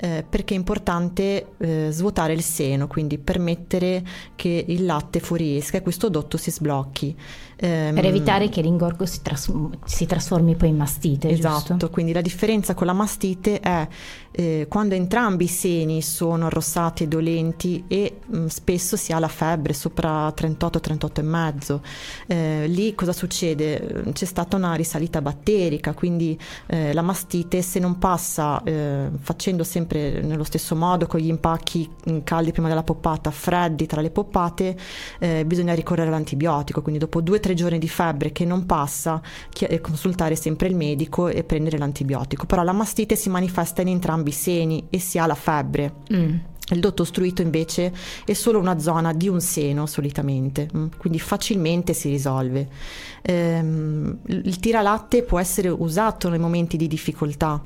eh, 0.02 0.26
perché 0.28 0.54
è 0.54 0.58
importante 0.58 1.56
eh, 1.58 1.90
svuotare 1.92 2.32
il 2.32 2.42
seno, 2.42 2.88
quindi 2.88 3.18
permettere 3.18 4.04
che 4.36 4.64
il 4.68 4.86
latte 4.86 5.20
fuoriesca 5.20 5.78
e 5.78 5.82
questo 5.82 6.08
dotto 6.08 6.38
si 6.38 6.52
sblocchi. 6.52 7.18
Ehm, 7.62 7.94
per 7.94 8.06
evitare 8.06 8.48
che 8.48 8.62
l'ingorgo 8.62 9.06
si, 9.06 9.22
tras- 9.22 9.52
si 9.84 10.06
trasformi 10.06 10.56
poi 10.56 10.70
in 10.70 10.78
mastite. 10.78 11.30
Esatto, 11.30 11.74
giusto? 11.74 11.90
quindi 11.90 12.14
la 12.14 12.22
differenza 12.22 12.74
con 12.74 12.88
la 12.88 12.94
mastite 12.94 13.60
è 13.60 13.88
eh, 14.32 14.68
quando 14.70 14.96
entrambi 14.96 15.46
i 15.46 15.48
seni 15.48 16.02
sono 16.02 16.46
arrossati 16.46 17.04
e 17.04 17.08
dolenti 17.08 17.84
e 17.88 18.20
mh, 18.26 18.38
mm, 18.38 18.46
spesso 18.46 18.96
si 18.96 19.12
ha 19.12 19.20
la 19.20 19.28
febbre 19.28 19.74
sopra 19.74 20.32
38 20.32 21.22
mezzo. 21.22 21.82
Eh, 22.28 22.66
lì 22.68 22.96
cosa 22.96 23.12
succede? 23.12 24.06
C'è 24.14 24.26
stata 24.26 24.56
una 24.56 24.76
risalita 24.76 25.22
batterica, 25.22 25.94
quindi 25.94 26.40
eh, 26.68 26.94
la 26.94 27.02
mastite 27.02 27.62
se 27.62 27.80
non 27.80 27.98
passa 27.98 28.62
eh, 28.64 29.10
facendo 29.20 29.66
sempre 29.66 30.22
nello 30.22 30.46
stesso 30.46 30.76
modo 30.76 31.08
con 31.08 31.20
gli 31.20 31.28
impacchi 31.28 31.90
mm, 32.10 32.20
caldi 32.24 32.54
prima 32.54 32.70
della 32.70 32.84
poppata, 32.84 33.32
freddi 33.32 33.86
tra 33.86 34.00
le 34.00 34.12
poppate, 34.12 34.78
eh, 35.20 35.44
bisogna 35.46 35.74
ricorrere 35.74 36.08
all'antibiotico, 36.08 36.82
quindi 36.82 37.00
dopo 37.00 37.20
due 37.20 37.38
o 37.38 37.40
tre 37.50 37.54
giorni 37.56 37.80
di 37.80 37.88
febbre 37.88 38.32
che 38.32 38.46
non 38.46 38.66
passa, 38.66 39.22
eh, 39.60 39.82
consultare 39.82 40.36
sempre 40.36 40.68
il 40.68 40.76
medico 40.76 41.28
e 41.28 41.44
prendere 41.44 41.78
l'antibiotico. 41.78 42.46
Però 42.46 42.64
la 42.64 42.74
mastite 42.74 43.16
si 43.16 43.30
manifesta 43.30 43.82
in 43.82 43.88
entrambi 43.88 44.30
i 44.30 44.34
seni 44.34 44.86
e 44.90 45.00
si 45.00 45.18
ha 45.18 45.26
la 45.26 45.36
febbre. 45.36 45.94
Mm. 46.14 46.36
Il 46.70 46.80
dotto 46.80 47.02
ostruito 47.02 47.42
invece 47.42 47.92
è 48.26 48.34
solo 48.34 48.60
una 48.60 48.80
zona 48.80 49.14
di 49.14 49.28
un 49.28 49.42
seno 49.42 49.86
solitamente, 49.86 50.68
mm, 50.76 50.88
quindi 50.98 51.20
facilmente 51.20 51.94
si 51.94 52.10
risolve. 52.10 52.68
Ehm, 53.22 54.20
il 54.28 54.60
tiralatte 54.60 55.24
può 55.24 55.40
essere 55.40 55.70
usato 55.70 56.30
nei 56.30 56.40
momenti 56.40 56.78
di 56.78 56.88
difficoltà. 56.88 57.62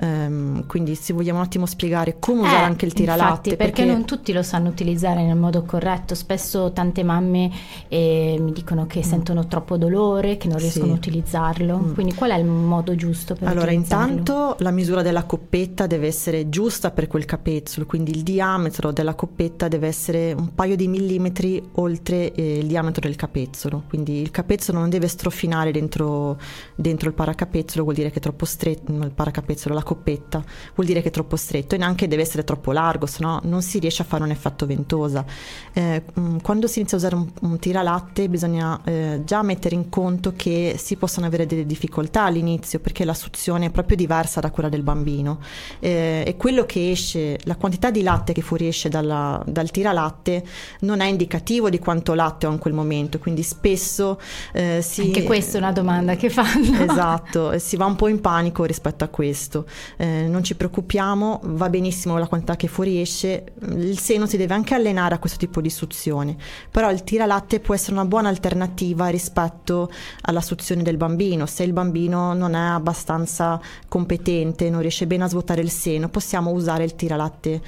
Um, 0.00 0.64
quindi 0.66 0.94
se 0.94 1.12
vogliamo 1.12 1.40
un 1.40 1.44
attimo 1.44 1.66
spiegare 1.66 2.18
come 2.20 2.42
usare 2.42 2.62
eh, 2.62 2.66
anche 2.66 2.84
il 2.84 2.92
tiralatte. 2.92 3.48
Infatti, 3.50 3.56
perché, 3.56 3.72
perché, 3.72 3.84
non 3.84 4.04
tutti 4.04 4.32
lo 4.32 4.44
sanno 4.44 4.68
utilizzare 4.68 5.24
nel 5.24 5.36
modo 5.36 5.64
corretto. 5.64 6.14
Spesso 6.14 6.70
tante 6.70 7.02
mamme 7.02 7.50
eh, 7.88 8.36
mi 8.38 8.52
dicono 8.52 8.86
che 8.86 9.00
mm. 9.00 9.02
sentono 9.02 9.48
troppo 9.48 9.76
dolore, 9.76 10.36
che 10.36 10.46
non 10.46 10.58
riescono 10.58 10.86
sì. 10.86 10.92
a 10.92 10.94
utilizzarlo. 10.94 11.78
Mm. 11.78 11.94
Quindi 11.94 12.14
qual 12.14 12.30
è 12.30 12.36
il 12.36 12.44
modo 12.44 12.94
giusto 12.94 13.34
per 13.34 13.48
allora, 13.48 13.72
utilizzarlo? 13.72 14.04
Allora, 14.04 14.18
intanto 14.20 14.56
la 14.62 14.70
misura 14.70 15.02
della 15.02 15.24
coppetta 15.24 15.88
deve 15.88 16.06
essere 16.06 16.48
giusta 16.48 16.92
per 16.92 17.08
quel 17.08 17.24
capezzolo, 17.24 17.84
quindi 17.84 18.12
il 18.12 18.22
diametro 18.38 18.92
della 18.92 19.14
coppetta 19.14 19.66
deve 19.66 19.88
essere 19.88 20.32
un 20.32 20.54
paio 20.54 20.76
di 20.76 20.86
millimetri 20.86 21.60
oltre 21.72 22.32
eh, 22.32 22.58
il 22.58 22.66
diametro 22.68 23.00
del 23.00 23.16
capezzolo. 23.16 23.82
Quindi 23.88 24.20
il 24.20 24.30
capezzolo 24.30 24.78
non 24.78 24.88
deve 24.88 25.08
strofinare 25.08 25.72
dentro, 25.72 26.38
dentro 26.76 27.08
il 27.08 27.14
paracapezzolo, 27.14 27.82
vuol 27.82 27.96
dire 27.96 28.10
che 28.10 28.18
è 28.18 28.20
troppo 28.20 28.44
stretto, 28.44 28.92
il 28.92 29.10
paracapezzolo, 29.12 29.74
la 29.74 29.82
coppetta, 29.82 30.44
vuol 30.76 30.86
dire 30.86 31.02
che 31.02 31.08
è 31.08 31.10
troppo 31.10 31.34
stretto 31.34 31.74
e 31.74 31.78
neanche 31.78 32.06
deve 32.06 32.22
essere 32.22 32.44
troppo 32.44 32.70
largo, 32.70 33.06
se 33.06 33.18
no 33.22 33.40
non 33.42 33.60
si 33.60 33.80
riesce 33.80 34.02
a 34.02 34.04
fare 34.04 34.22
un 34.22 34.30
effetto 34.30 34.66
ventosa. 34.66 35.24
Eh, 35.72 36.04
mm, 36.20 36.36
quando 36.38 36.68
si 36.68 36.78
inizia 36.78 36.96
a 36.96 37.00
usare 37.00 37.16
un, 37.16 37.28
un 37.40 37.58
tiralatte 37.58 38.28
bisogna 38.28 38.80
eh, 38.84 39.22
già 39.24 39.42
mettere 39.42 39.74
in 39.74 39.88
conto 39.88 40.34
che 40.36 40.76
si 40.78 40.94
possono 40.94 41.26
avere 41.26 41.44
delle 41.44 41.66
difficoltà 41.66 42.22
all'inizio 42.22 42.78
perché 42.78 43.04
la 43.04 43.14
suzione 43.14 43.66
è 43.66 43.70
proprio 43.70 43.96
diversa 43.96 44.38
da 44.38 44.52
quella 44.52 44.68
del 44.68 44.82
bambino 44.82 45.40
eh, 45.80 46.22
e 46.24 46.36
quello 46.36 46.64
che 46.66 46.92
esce, 46.92 47.40
la 47.42 47.56
quantità 47.56 47.90
di 47.90 48.02
latte 48.02 48.27
che 48.32 48.42
fuoriesce 48.42 48.88
dalla, 48.88 49.42
dal 49.46 49.70
tiralatte 49.70 50.44
non 50.80 51.00
è 51.00 51.06
indicativo 51.06 51.70
di 51.70 51.78
quanto 51.78 52.14
latte 52.14 52.46
ho 52.46 52.52
in 52.52 52.58
quel 52.58 52.74
momento, 52.74 53.18
quindi 53.18 53.42
spesso 53.42 54.20
eh, 54.52 54.80
si... 54.82 55.02
Anche 55.02 55.22
questa 55.22 55.58
è 55.58 55.60
una 55.60 55.72
domanda 55.72 56.16
che 56.16 56.30
fanno. 56.30 56.80
Esatto, 56.80 57.58
si 57.58 57.76
va 57.76 57.86
un 57.86 57.96
po' 57.96 58.08
in 58.08 58.20
panico 58.20 58.64
rispetto 58.64 59.04
a 59.04 59.08
questo 59.08 59.66
eh, 59.96 60.26
non 60.28 60.42
ci 60.42 60.54
preoccupiamo, 60.54 61.40
va 61.44 61.68
benissimo 61.68 62.18
la 62.18 62.26
quantità 62.26 62.56
che 62.56 62.68
fuoriesce, 62.68 63.52
il 63.68 63.98
seno 63.98 64.26
si 64.26 64.36
deve 64.36 64.54
anche 64.54 64.74
allenare 64.74 65.14
a 65.14 65.18
questo 65.18 65.38
tipo 65.38 65.60
di 65.60 65.70
suzione, 65.70 66.36
però 66.70 66.90
il 66.90 67.04
tiralatte 67.04 67.60
può 67.60 67.74
essere 67.74 67.92
una 67.92 68.04
buona 68.04 68.28
alternativa 68.28 69.08
rispetto 69.08 69.90
alla 70.22 70.40
suzione 70.40 70.82
del 70.82 70.96
bambino, 70.96 71.46
se 71.46 71.62
il 71.62 71.72
bambino 71.72 72.32
non 72.34 72.54
è 72.54 72.58
abbastanza 72.58 73.60
competente, 73.88 74.70
non 74.70 74.80
riesce 74.80 75.06
bene 75.06 75.24
a 75.24 75.28
svuotare 75.28 75.60
il 75.60 75.70
seno, 75.70 76.08
possiamo 76.08 76.50
usare 76.50 76.84
il 76.84 76.94
tiralatte 76.94 77.60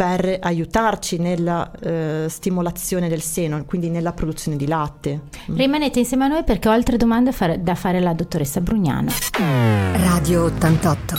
per 0.00 0.38
aiutarci 0.40 1.18
nella 1.18 1.70
eh, 1.78 2.24
stimolazione 2.30 3.06
del 3.06 3.20
seno, 3.20 3.66
quindi 3.66 3.90
nella 3.90 4.14
produzione 4.14 4.56
di 4.56 4.66
latte. 4.66 5.24
Rimanete 5.48 5.98
insieme 5.98 6.24
a 6.24 6.28
noi 6.28 6.42
perché 6.42 6.68
ho 6.68 6.72
altre 6.72 6.96
domande 6.96 7.34
da 7.58 7.74
fare 7.74 7.98
alla 7.98 8.14
dottoressa 8.14 8.62
Brugnano. 8.62 9.10
Radio 9.92 10.44
88 10.44 11.16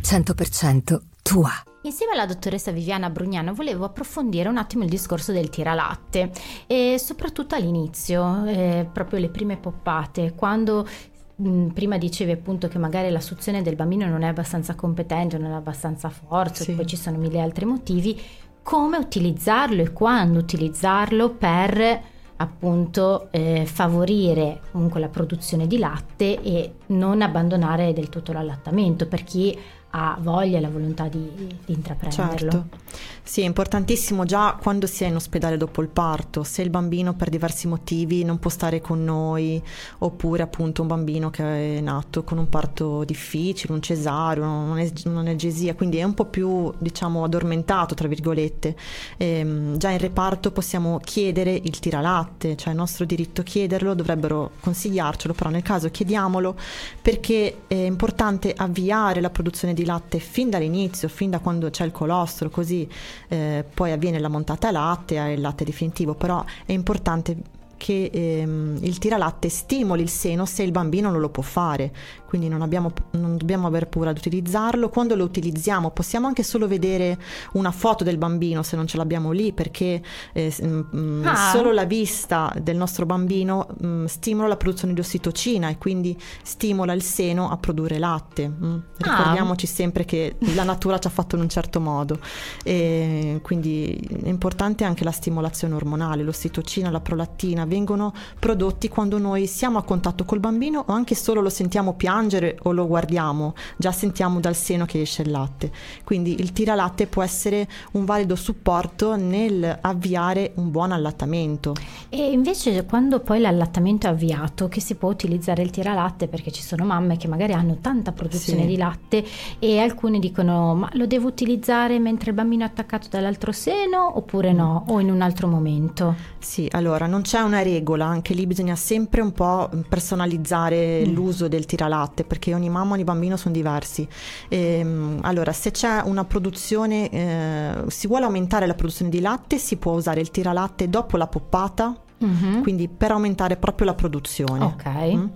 100% 0.00 0.98
tua. 1.22 1.50
Insieme 1.82 2.14
alla 2.14 2.24
dottoressa 2.24 2.70
Viviana 2.70 3.10
Brugnano 3.10 3.52
volevo 3.52 3.84
approfondire 3.84 4.48
un 4.48 4.56
attimo 4.56 4.84
il 4.84 4.88
discorso 4.88 5.32
del 5.32 5.50
tiralatte 5.50 6.30
e 6.66 6.96
soprattutto 6.98 7.54
all'inizio, 7.54 8.46
eh, 8.46 8.88
proprio 8.90 9.18
le 9.18 9.28
prime 9.28 9.58
poppate, 9.58 10.32
quando 10.34 10.88
mh, 11.36 11.66
prima 11.68 11.98
dicevi 11.98 12.32
appunto 12.32 12.68
che 12.68 12.78
magari 12.78 13.10
la 13.10 13.20
suzione 13.20 13.62
del 13.62 13.76
bambino 13.76 14.06
non 14.06 14.22
è 14.22 14.26
abbastanza 14.28 14.74
competente, 14.74 15.38
non 15.38 15.52
ha 15.52 15.56
abbastanza 15.56 16.08
forza, 16.08 16.64
sì. 16.64 16.72
poi 16.72 16.86
ci 16.86 16.96
sono 16.96 17.18
mille 17.18 17.40
altri 17.40 17.64
motivi, 17.64 18.20
come 18.62 18.96
utilizzarlo 18.96 19.82
e 19.82 19.92
quando 19.92 20.38
utilizzarlo 20.38 21.30
per 21.30 22.02
appunto 22.36 23.28
eh, 23.30 23.64
favorire 23.64 24.60
comunque 24.72 24.98
la 24.98 25.08
produzione 25.08 25.66
di 25.66 25.78
latte 25.78 26.40
e 26.42 26.74
non 26.86 27.22
abbandonare 27.22 27.92
del 27.92 28.08
tutto 28.08 28.32
l'allattamento 28.32 29.06
per 29.06 29.22
chi 29.22 29.56
ha 29.96 30.18
voglia 30.20 30.58
e 30.58 30.60
la 30.60 30.68
volontà 30.68 31.06
di, 31.06 31.30
di 31.64 31.72
intraprenderlo. 31.72 32.50
Certo. 32.50 32.82
Sì, 33.22 33.40
è 33.42 33.44
importantissimo 33.44 34.24
già 34.24 34.56
quando 34.60 34.86
si 34.86 35.04
è 35.04 35.06
in 35.06 35.14
ospedale 35.14 35.56
dopo 35.56 35.80
il 35.82 35.88
parto, 35.88 36.42
se 36.42 36.62
il 36.62 36.70
bambino 36.70 37.14
per 37.14 37.30
diversi 37.30 37.68
motivi 37.68 38.24
non 38.24 38.38
può 38.38 38.50
stare 38.50 38.80
con 38.80 39.02
noi, 39.04 39.62
oppure 39.98 40.42
appunto 40.42 40.82
un 40.82 40.88
bambino 40.88 41.30
che 41.30 41.78
è 41.78 41.80
nato 41.80 42.24
con 42.24 42.38
un 42.38 42.48
parto 42.48 43.04
difficile, 43.04 43.72
un 43.72 43.80
cesareo, 43.80 44.44
un'egesia, 44.44 45.74
quindi 45.74 45.98
è 45.98 46.02
un 46.02 46.14
po' 46.14 46.26
più 46.26 46.72
diciamo 46.78 47.24
addormentato, 47.24 47.94
tra 47.94 48.08
virgolette. 48.08 48.76
Ehm, 49.16 49.76
già 49.78 49.90
in 49.90 49.98
reparto 49.98 50.50
possiamo 50.50 50.98
chiedere 50.98 51.52
il 51.52 51.78
tiralatte, 51.78 52.56
cioè 52.56 52.72
è 52.72 52.76
nostro 52.76 53.04
diritto 53.04 53.42
chiederlo, 53.42 53.94
dovrebbero 53.94 54.50
consigliarcelo, 54.60 55.34
però 55.34 55.50
nel 55.50 55.62
caso 55.62 55.88
chiediamolo 55.88 56.56
perché 57.00 57.62
è 57.68 57.74
importante 57.74 58.52
avviare 58.54 59.20
la 59.20 59.30
produzione 59.30 59.72
di 59.72 59.83
latte 59.84 60.18
fin 60.18 60.50
dall'inizio, 60.50 61.08
fin 61.08 61.30
da 61.30 61.38
quando 61.38 61.70
c'è 61.70 61.84
il 61.84 61.92
colostro, 61.92 62.50
così 62.50 62.88
eh, 63.28 63.64
poi 63.72 63.92
avviene 63.92 64.18
la 64.18 64.28
montata 64.28 64.70
latte 64.70 65.14
il 65.14 65.40
latte 65.40 65.64
definitivo, 65.64 66.14
però 66.14 66.44
è 66.64 66.72
importante 66.72 67.36
che 67.76 68.10
ehm, 68.12 68.78
il 68.80 68.98
tiralatte 68.98 69.48
stimoli 69.48 70.02
il 70.02 70.08
seno 70.08 70.44
se 70.46 70.62
il 70.62 70.70
bambino 70.70 71.10
non 71.10 71.20
lo 71.20 71.28
può 71.28 71.42
fare, 71.42 71.92
quindi 72.34 72.50
non, 72.50 72.62
abbiamo, 72.62 72.92
non 73.12 73.36
dobbiamo 73.36 73.68
aver 73.68 73.88
paura 73.88 74.10
ad 74.10 74.18
utilizzarlo. 74.18 74.88
Quando 74.88 75.14
lo 75.14 75.22
utilizziamo 75.22 75.90
possiamo 75.90 76.26
anche 76.26 76.42
solo 76.42 76.66
vedere 76.66 77.16
una 77.52 77.70
foto 77.70 78.02
del 78.02 78.18
bambino 78.18 78.64
se 78.64 78.74
non 78.74 78.86
ce 78.86 78.96
l'abbiamo 78.96 79.30
lì, 79.30 79.52
perché 79.52 80.02
eh, 80.32 80.52
mm, 80.60 80.80
mm, 80.96 81.26
ah. 81.26 81.50
solo 81.52 81.70
la 81.70 81.84
vista 81.84 82.52
del 82.60 82.76
nostro 82.76 83.06
bambino 83.06 83.68
mh, 83.78 83.86
mm, 83.86 84.04
stimola 84.06 84.48
la 84.48 84.56
produzione 84.56 84.94
di 84.94 85.00
ossitocina 85.00 85.68
e 85.68 85.78
quindi 85.78 86.18
stimola 86.42 86.92
il 86.92 87.02
seno 87.02 87.50
a 87.50 87.56
produrre 87.56 87.98
latte. 87.98 88.48
Mh. 88.48 88.82
Ricordiamoci 88.96 89.66
ah. 89.66 89.68
sempre 89.68 90.04
che 90.04 90.36
la 90.54 90.64
natura 90.64 90.98
ci 90.98 91.06
ha 91.06 91.10
fatto 91.10 91.36
in 91.36 91.42
un 91.42 91.48
certo 91.48 91.78
modo. 91.80 92.18
E 92.64 93.38
quindi 93.42 93.96
è 94.24 94.28
importante 94.28 94.84
anche 94.84 95.04
la 95.04 95.12
stimolazione 95.12 95.74
ormonale, 95.74 96.22
l'ossitocina, 96.22 96.90
la 96.90 97.00
prolattina 97.00 97.63
vengono 97.64 98.12
prodotti 98.38 98.88
quando 98.88 99.18
noi 99.18 99.46
siamo 99.46 99.78
a 99.78 99.82
contatto 99.84 100.24
col 100.24 100.40
bambino 100.40 100.84
o 100.86 100.92
anche 100.92 101.14
solo 101.14 101.40
lo 101.40 101.50
sentiamo 101.50 101.94
piangere 101.94 102.58
o 102.62 102.72
lo 102.72 102.86
guardiamo, 102.86 103.54
già 103.76 103.92
sentiamo 103.92 104.40
dal 104.40 104.54
seno 104.54 104.84
che 104.84 105.00
esce 105.00 105.22
il 105.22 105.30
latte. 105.30 105.72
Quindi 106.04 106.40
il 106.40 106.52
tiralatte 106.52 107.06
può 107.06 107.22
essere 107.22 107.68
un 107.92 108.04
valido 108.04 108.36
supporto 108.36 109.16
nel 109.16 109.78
avviare 109.80 110.52
un 110.56 110.70
buon 110.70 110.92
allattamento. 110.92 111.74
E 112.08 112.30
invece 112.30 112.84
quando 112.84 113.20
poi 113.20 113.40
l'allattamento 113.40 114.06
è 114.06 114.10
avviato, 114.10 114.68
che 114.68 114.80
si 114.80 114.94
può 114.94 115.10
utilizzare 115.10 115.62
il 115.62 115.70
tiralatte 115.70 116.28
perché 116.28 116.50
ci 116.50 116.62
sono 116.62 116.84
mamme 116.84 117.16
che 117.16 117.28
magari 117.28 117.52
hanno 117.52 117.78
tanta 117.80 118.12
produzione 118.12 118.62
sì. 118.62 118.66
di 118.66 118.76
latte 118.76 119.24
e 119.58 119.78
alcune 119.78 120.18
dicono 120.18 120.74
ma 120.74 120.88
lo 120.94 121.06
devo 121.06 121.28
utilizzare 121.28 121.98
mentre 121.98 122.30
il 122.30 122.36
bambino 122.36 122.62
è 122.62 122.66
attaccato 122.66 123.08
dall'altro 123.10 123.52
seno 123.52 124.16
oppure 124.16 124.52
no 124.52 124.84
o 124.88 125.00
in 125.00 125.10
un 125.10 125.20
altro 125.20 125.48
momento? 125.48 126.14
Sì, 126.38 126.68
allora 126.70 127.06
non 127.06 127.22
c'è 127.22 127.38
una 127.54 127.62
regola, 127.62 128.04
anche 128.04 128.34
lì 128.34 128.46
bisogna 128.46 128.76
sempre 128.76 129.20
un 129.20 129.32
po' 129.32 129.70
personalizzare 129.88 131.04
mm. 131.06 131.12
l'uso 131.12 131.48
del 131.48 131.66
tiralatte 131.66 131.92
latte 131.94 132.24
perché 132.24 132.54
ogni 132.54 132.68
mamma 132.68 132.90
e 132.90 132.94
ogni 132.94 133.04
bambino 133.04 133.36
sono 133.36 133.54
diversi. 133.54 134.06
E, 134.48 134.78
ehm, 134.78 135.18
allora, 135.22 135.52
se 135.52 135.70
c'è 135.70 136.02
una 136.04 136.24
produzione, 136.24 137.10
eh, 137.10 137.84
si 137.88 138.06
vuole 138.06 138.24
aumentare 138.24 138.66
la 138.66 138.74
produzione 138.74 139.10
di 139.10 139.20
latte, 139.20 139.58
si 139.58 139.76
può 139.76 139.92
usare 139.92 140.20
il 140.20 140.30
tiralatte 140.30 140.88
dopo 140.88 141.16
la 141.16 141.26
poppata 141.26 141.96
Mm-hmm. 142.24 142.62
Quindi 142.62 142.88
per 142.88 143.10
aumentare 143.10 143.56
proprio 143.56 143.86
la 143.86 143.94
produzione. 143.94 144.64
Ok. 144.64 144.86
Mm? 144.86 145.26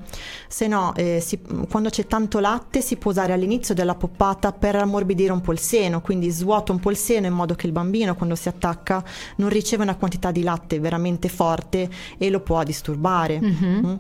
Se 0.47 0.67
no, 0.67 0.95
eh, 0.95 1.21
si, 1.21 1.41
quando 1.69 1.91
c'è 1.91 2.07
tanto 2.07 2.39
latte 2.39 2.81
si 2.81 2.97
può 2.97 3.11
usare 3.11 3.33
all'inizio 3.33 3.75
della 3.75 3.95
poppata 3.95 4.53
per 4.53 4.77
ammorbidire 4.77 5.33
un 5.33 5.41
po' 5.41 5.53
il 5.53 5.59
seno, 5.59 6.01
quindi 6.01 6.31
svuota 6.31 6.73
un 6.73 6.81
po' 6.81 6.91
il 6.91 6.97
seno 6.97 7.27
in 7.27 7.35
modo 7.35 7.55
che 7.55 7.67
il 7.67 7.73
bambino 7.73 8.15
quando 8.15 8.35
si 8.35 8.49
attacca 8.49 9.05
non 9.37 9.49
riceve 9.49 9.83
una 9.83 9.97
quantità 9.97 10.31
di 10.31 10.43
latte 10.43 10.81
veramente 10.81 11.29
forte 11.29 11.91
e 12.17 12.31
lo 12.31 12.41
può 12.41 12.63
disturbare. 12.63 13.41
Mm-hmm. 13.41 13.87
Mm? 13.87 13.95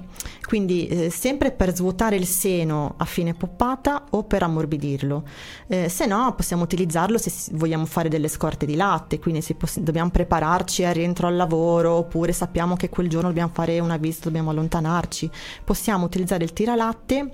Quindi 0.46 0.86
eh, 0.86 1.10
sempre 1.10 1.50
per 1.50 1.74
svuotare 1.74 2.16
il 2.16 2.26
seno 2.26 2.94
a 2.96 3.04
fine 3.04 3.34
poppata 3.34 4.04
o 4.10 4.24
per 4.24 4.42
ammorbidirlo. 4.42 5.24
Eh, 5.66 5.88
se 5.90 6.06
no 6.06 6.32
possiamo 6.34 6.62
utilizzarlo 6.62 7.18
se 7.18 7.50
vogliamo 7.52 7.84
fare 7.84 8.08
delle 8.08 8.28
scorte 8.28 8.64
di 8.64 8.74
latte, 8.74 9.18
quindi 9.18 9.42
se 9.42 9.54
poss- 9.54 9.80
dobbiamo 9.80 10.08
prepararci 10.08 10.84
al 10.84 10.94
rientro 10.94 11.26
al 11.26 11.36
lavoro 11.36 11.92
oppure 11.92 12.32
sappiamo 12.32 12.67
che 12.76 12.88
quel 12.88 13.08
giorno 13.08 13.28
dobbiamo 13.28 13.50
fare 13.52 13.78
una 13.80 13.96
visita, 13.96 14.24
dobbiamo 14.24 14.50
allontanarci, 14.50 15.30
possiamo 15.64 16.04
utilizzare 16.04 16.44
il 16.44 16.52
tiralatte 16.52 17.32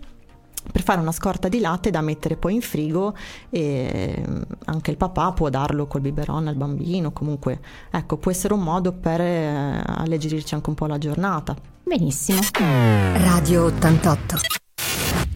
per 0.71 0.83
fare 0.83 1.01
una 1.01 1.13
scorta 1.13 1.49
di 1.49 1.61
latte 1.61 1.91
da 1.91 2.01
mettere 2.01 2.37
poi 2.37 2.55
in 2.55 2.63
frigo 2.63 3.15
e 3.51 4.25
mm, 4.27 4.43
anche 4.65 4.91
il 4.91 4.97
papà 4.97 5.33
può 5.33 5.51
darlo 5.51 5.87
col 5.87 6.01
biberon 6.01 6.49
al 6.49 6.57
bambino, 6.57 7.13
comunque 7.13 7.61
ecco 7.91 8.17
può 8.17 8.31
essere 8.31 8.55
un 8.55 8.61
modo 8.61 8.93
per 8.93 9.21
eh, 9.21 9.83
alleggerirci 9.85 10.55
anche 10.55 10.71
un 10.71 10.75
po' 10.75 10.87
la 10.87 10.99
giornata. 10.99 11.55
Benissimo. 11.83 12.41
Radio 12.59 13.65
88 13.65 14.37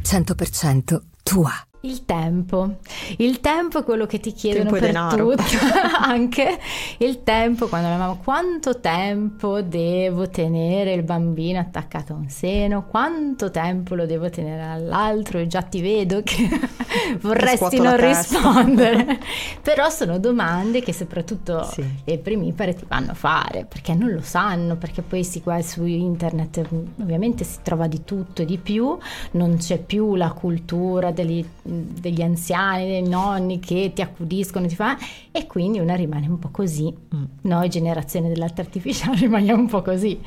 100% 0.02 1.00
tua. 1.22 1.52
Il 1.88 2.04
tempo, 2.04 2.74
il 3.16 3.40
tempo 3.40 3.78
è 3.78 3.82
quello 3.82 4.04
che 4.04 4.20
ti 4.20 4.32
chiedono 4.34 4.64
tempo 4.64 4.78
per 4.78 4.86
denaro. 4.88 5.30
tutto, 5.30 5.42
anche 6.02 6.58
il 6.98 7.22
tempo 7.22 7.66
quando 7.66 7.88
la 7.88 7.96
mamma, 7.96 8.18
quanto 8.22 8.78
tempo 8.78 9.62
devo 9.62 10.28
tenere 10.28 10.92
il 10.92 11.02
bambino 11.02 11.58
attaccato 11.60 12.12
a 12.12 12.16
un 12.16 12.28
seno, 12.28 12.84
quanto 12.86 13.50
tempo 13.50 13.94
lo 13.94 14.04
devo 14.04 14.28
tenere 14.28 14.62
all'altro, 14.64 15.38
e 15.38 15.46
già 15.46 15.62
ti 15.62 15.80
vedo 15.80 16.20
che 16.22 16.46
vorresti 17.22 17.78
non 17.80 17.96
rispondere, 17.96 19.18
però 19.62 19.88
sono 19.88 20.18
domande 20.18 20.82
che 20.82 20.92
soprattutto 20.92 21.62
Sì. 21.72 21.82
le 22.04 22.18
primipare 22.18 22.74
ti 22.74 22.84
vanno 22.86 23.12
a 23.12 23.14
fare, 23.14 23.64
perché 23.66 23.94
non 23.94 24.10
lo 24.12 24.20
sanno, 24.20 24.76
perché 24.76 25.00
poi 25.00 25.24
si 25.24 25.40
guarda 25.40 25.64
su 25.66 25.86
internet, 25.86 26.68
ovviamente 27.00 27.44
si 27.44 27.60
trova 27.62 27.86
di 27.86 28.04
tutto 28.04 28.42
e 28.42 28.44
di 28.44 28.58
più, 28.58 28.94
non 29.30 29.56
c'è 29.56 29.78
più 29.78 30.16
la 30.16 30.32
cultura 30.32 31.12
degli, 31.12 31.42
degli 31.78 32.22
anziani, 32.22 32.86
dei 32.86 33.08
nonni 33.08 33.58
che 33.60 33.92
ti 33.94 34.02
accudiscono, 34.02 34.66
ti 34.66 34.74
fa, 34.74 34.96
e 35.30 35.46
quindi 35.46 35.78
una 35.78 35.94
rimane 35.94 36.26
un 36.26 36.38
po' 36.38 36.50
così. 36.50 36.92
Mm. 37.14 37.24
Noi, 37.42 37.68
generazione 37.68 38.28
dell'arte 38.28 38.60
artificiale, 38.60 39.16
rimaniamo 39.20 39.60
un 39.60 39.68
po' 39.68 39.82
così. 39.82 40.20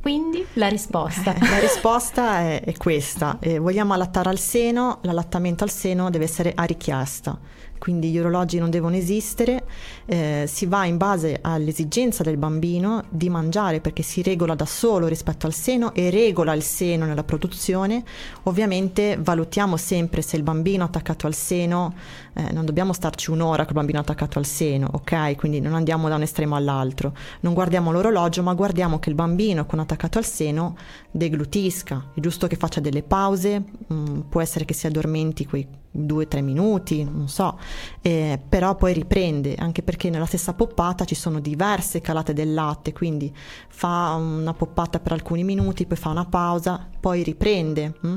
Quindi 0.00 0.44
la 0.52 0.68
risposta. 0.68 1.34
La 1.38 1.58
risposta 1.58 2.38
è, 2.38 2.62
è 2.62 2.76
questa. 2.76 3.38
Eh, 3.40 3.58
vogliamo 3.58 3.92
allattare 3.92 4.28
al 4.28 4.38
seno, 4.38 4.98
l'allattamento 5.02 5.64
al 5.64 5.70
seno 5.70 6.10
deve 6.10 6.24
essere 6.24 6.52
a 6.54 6.62
richiesta. 6.62 7.36
Quindi 7.78 8.10
gli 8.10 8.18
orologi 8.18 8.58
non 8.58 8.70
devono 8.70 8.96
esistere, 8.96 9.64
eh, 10.06 10.44
si 10.46 10.66
va 10.66 10.84
in 10.86 10.96
base 10.96 11.38
all'esigenza 11.40 12.22
del 12.22 12.36
bambino 12.36 13.04
di 13.08 13.28
mangiare 13.28 13.80
perché 13.80 14.02
si 14.02 14.22
regola 14.22 14.54
da 14.54 14.66
solo 14.66 15.06
rispetto 15.06 15.46
al 15.46 15.52
seno 15.52 15.94
e 15.94 16.10
regola 16.10 16.52
il 16.52 16.62
seno 16.62 17.04
nella 17.04 17.24
produzione. 17.24 18.02
Ovviamente 18.44 19.18
valutiamo 19.20 19.76
sempre 19.76 20.22
se 20.22 20.36
il 20.36 20.42
bambino 20.42 20.84
attaccato 20.84 21.26
al 21.26 21.34
seno, 21.34 21.94
eh, 22.34 22.52
non 22.52 22.64
dobbiamo 22.64 22.92
starci 22.92 23.30
un'ora 23.30 23.64
col 23.64 23.74
bambino 23.74 24.00
attaccato 24.00 24.38
al 24.38 24.46
seno, 24.46 24.88
ok? 24.92 25.36
Quindi 25.36 25.60
non 25.60 25.74
andiamo 25.74 26.08
da 26.08 26.16
un 26.16 26.22
estremo 26.22 26.56
all'altro, 26.56 27.14
non 27.40 27.54
guardiamo 27.54 27.92
l'orologio 27.92 28.42
ma 28.42 28.54
guardiamo 28.54 28.98
che 28.98 29.08
il 29.08 29.14
bambino 29.14 29.66
con 29.66 29.78
attaccato 29.78 30.18
al 30.18 30.24
seno 30.24 30.76
deglutisca, 31.10 32.12
è 32.14 32.20
giusto 32.20 32.46
che 32.46 32.56
faccia 32.56 32.80
delle 32.80 33.02
pause, 33.02 33.62
mm, 33.92 34.20
può 34.28 34.40
essere 34.40 34.64
che 34.64 34.74
si 34.74 34.86
addormenti 34.86 35.46
quei 35.46 35.66
due 36.04 36.24
o 36.24 36.28
tre 36.28 36.40
minuti, 36.40 37.04
non 37.04 37.28
so, 37.28 37.58
eh, 38.02 38.40
però 38.48 38.74
poi 38.74 38.92
riprende, 38.92 39.54
anche 39.54 39.82
perché 39.82 40.10
nella 40.10 40.26
stessa 40.26 40.54
poppata 40.54 41.04
ci 41.04 41.14
sono 41.14 41.40
diverse 41.40 42.00
calate 42.00 42.32
del 42.32 42.52
latte, 42.52 42.92
quindi 42.92 43.34
fa 43.68 44.14
una 44.14 44.52
poppata 44.52 45.00
per 45.00 45.12
alcuni 45.12 45.44
minuti, 45.44 45.86
poi 45.86 45.96
fa 45.96 46.10
una 46.10 46.26
pausa, 46.26 46.88
poi 47.00 47.22
riprende. 47.22 47.94
mm? 48.06 48.16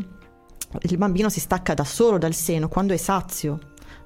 Il 0.82 0.98
bambino 0.98 1.30
si 1.30 1.40
stacca 1.40 1.74
da 1.74 1.84
solo 1.84 2.18
dal 2.20 2.34
seno 2.34 2.68
quando 2.68 2.94
è 2.94 2.98
sazio. 2.98 3.60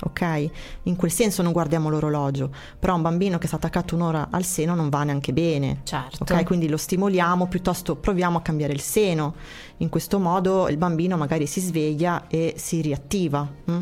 Ok? 0.05 0.49
In 0.83 0.95
quel 0.95 1.11
senso 1.11 1.41
non 1.41 1.51
guardiamo 1.51 1.89
l'orologio, 1.89 2.51
però 2.79 2.95
un 2.95 3.01
bambino 3.01 3.37
che 3.37 3.47
sta 3.47 3.57
attaccato 3.57 3.95
un'ora 3.95 4.27
al 4.31 4.43
seno 4.43 4.75
non 4.75 4.89
va 4.89 5.03
neanche 5.03 5.33
bene. 5.33 5.81
Certo. 5.83 6.23
Ok, 6.23 6.43
quindi 6.43 6.67
lo 6.69 6.77
stimoliamo, 6.77 7.47
piuttosto 7.47 7.95
proviamo 7.95 8.37
a 8.37 8.41
cambiare 8.41 8.73
il 8.73 8.81
seno. 8.81 9.35
In 9.77 9.89
questo 9.89 10.19
modo 10.19 10.67
il 10.69 10.77
bambino 10.77 11.17
magari 11.17 11.45
si 11.45 11.59
sveglia 11.59 12.27
e 12.27 12.55
si 12.57 12.81
riattiva. 12.81 13.47
mm? 13.69 13.79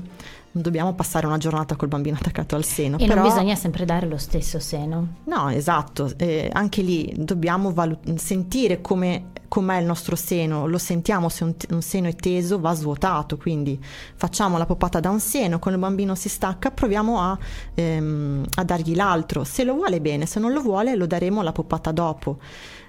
Non 0.54 0.64
dobbiamo 0.64 0.94
passare 0.94 1.28
una 1.28 1.38
giornata 1.38 1.76
col 1.76 1.88
bambino 1.88 2.18
attaccato 2.18 2.56
al 2.56 2.66
seno. 2.66 2.98
E 2.98 3.08
però... 3.08 3.22
non 3.22 3.30
bisogna 3.30 3.56
sempre 3.56 3.86
dare 3.86 4.08
lo 4.08 4.18
stesso 4.18 4.60
seno. 4.60 5.16
No, 5.26 5.50
esatto, 5.50 6.12
eh, 6.18 6.50
anche 6.52 6.82
lì 6.82 7.14
dobbiamo 7.16 7.72
valu- 7.72 8.16
sentire 8.18 8.82
come 8.82 9.32
com'è 9.52 9.80
il 9.80 9.86
nostro 9.86 10.16
seno, 10.16 10.66
lo 10.66 10.78
sentiamo 10.78 11.28
se 11.28 11.44
un, 11.44 11.54
un 11.72 11.82
seno 11.82 12.08
è 12.08 12.16
teso 12.16 12.58
va 12.58 12.74
svuotato, 12.74 13.36
quindi 13.36 13.78
facciamo 14.16 14.58
la 14.58 14.66
poppata 14.66 15.02
da 15.02 15.10
un 15.10 15.20
seno, 15.20 15.60
quando 15.60 15.78
il 15.78 15.86
bambino 15.86 16.16
si 16.16 16.30
stacca 16.30 16.72
proviamo 16.72 17.20
a, 17.20 17.38
ehm, 17.74 18.46
a 18.56 18.64
dargli 18.64 18.96
l'altro, 18.96 19.44
se 19.44 19.66
lo 19.66 19.74
vuole 19.74 20.00
bene, 20.00 20.26
se 20.26 20.40
non 20.40 20.54
lo 20.54 20.62
vuole 20.62 20.96
lo 20.96 21.06
daremo 21.06 21.42
la 21.42 21.52
poppata 21.52 21.92
dopo. 21.92 22.40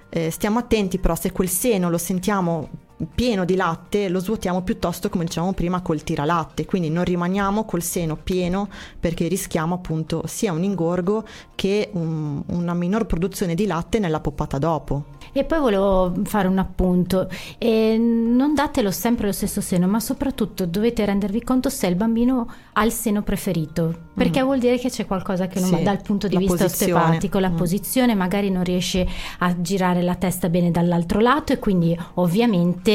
Eh, 0.09 0.31
stiamo 0.31 0.61
attenti 0.61 0.99
però 0.99 1.17
se 1.17 1.33
quel 1.33 1.49
seno 1.49 1.91
lo 1.91 1.99
sentiamo 1.99 2.69
pieno 3.15 3.45
di 3.45 3.55
latte 3.57 4.09
lo 4.09 4.19
svuotiamo 4.21 4.63
piuttosto 4.63 5.09
come 5.09 5.25
dicevamo 5.25 5.53
prima 5.53 5.81
col 5.81 6.03
tiralatte. 6.03 6.65
Quindi 6.67 6.91
non 6.91 7.05
rimaniamo 7.05 7.65
col 7.65 7.83
seno 7.83 8.17
pieno 8.17 8.69
perché 8.99 9.29
rischiamo 9.29 9.75
appunto 9.75 10.23
sia 10.27 10.53
un 10.53 10.63
ingorgo 10.65 11.25
che 11.55 11.91
un- 11.93 12.43
una 12.47 12.75
minor 12.75 13.07
produzione 13.07 13.55
di 13.55 13.67
latte 13.67 13.99
nella 13.99 14.21
poppata 14.21 14.59
dopo. 14.59 15.05
E 15.35 15.45
poi 15.45 15.61
volevo 15.61 16.13
fare 16.25 16.49
un 16.49 16.59
appunto, 16.59 17.29
Eh, 17.59 17.97
non 17.97 18.55
datelo 18.55 18.91
sempre 18.91 19.27
lo 19.27 19.33
stesso 19.33 19.61
seno, 19.61 19.87
ma 19.87 20.01
soprattutto 20.01 20.67
dovete 20.67 21.05
rendervi 21.05 21.43
conto 21.43 21.69
se 21.69 21.87
il 21.87 21.95
bambino 21.95 22.47
ha 22.73 22.85
il 22.85 22.91
seno 22.93 23.23
preferito, 23.23 23.95
perché 24.15 24.43
vuol 24.43 24.59
dire 24.59 24.79
che 24.79 24.91
c'è 24.91 25.07
qualcosa 25.07 25.47
che 25.47 25.61
non 25.61 25.69
Sì, 25.69 25.75
va 25.77 25.81
dal 25.83 26.03
punto 26.03 26.27
di 26.29 26.37
vista 26.37 26.65
posizione. 26.65 26.93
osteopatico, 26.93 27.39
la 27.39 27.51
Mm. 27.51 27.57
posizione 27.57 28.15
magari 28.15 28.51
non 28.51 28.65
riesce 28.65 29.07
a 29.39 29.55
girare 29.61 30.03
la 30.03 30.17
testa 30.17 30.49
bene 30.49 30.71
dall'altro 30.71 31.21
lato 31.21 31.53
e 31.53 31.59
quindi 31.59 31.97
ovviamente 32.15 32.92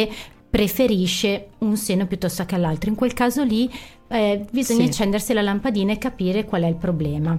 preferisce 0.50 1.50
un 1.60 1.76
seno 1.78 2.06
piuttosto 2.08 2.46
che 2.46 2.56
all'altro. 2.56 2.90
In 2.90 2.96
quel 2.96 3.14
caso 3.14 3.44
lì 3.44 3.70
eh, 4.10 4.46
bisogna 4.52 4.84
Sì. 4.84 4.88
accendersi 4.90 5.34
la 5.34 5.42
lampadina 5.42 5.92
e 5.94 5.98
capire 5.98 6.46
qual 6.46 6.64
è 6.64 6.68
il 6.68 6.76
problema. 6.76 7.38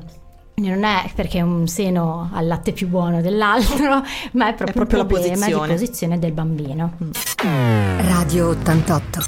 Non 0.57 0.83
è 0.83 1.09
perché 1.14 1.40
un 1.40 1.68
seno 1.68 2.31
ha 2.33 2.40
il 2.40 2.49
latte 2.49 2.73
più 2.73 2.88
buono 2.88 3.21
dell'altro, 3.21 4.03
ma 4.33 4.49
è 4.49 4.55
proprio, 4.55 4.85
proprio 4.87 4.99
la 4.99 5.05
un 5.05 5.09
problema 5.09 5.37
posizione. 5.47 5.66
di 5.66 5.73
posizione 5.73 6.18
del 6.18 6.33
bambino. 6.33 6.97
Radio 7.99 8.49
88 8.49 9.21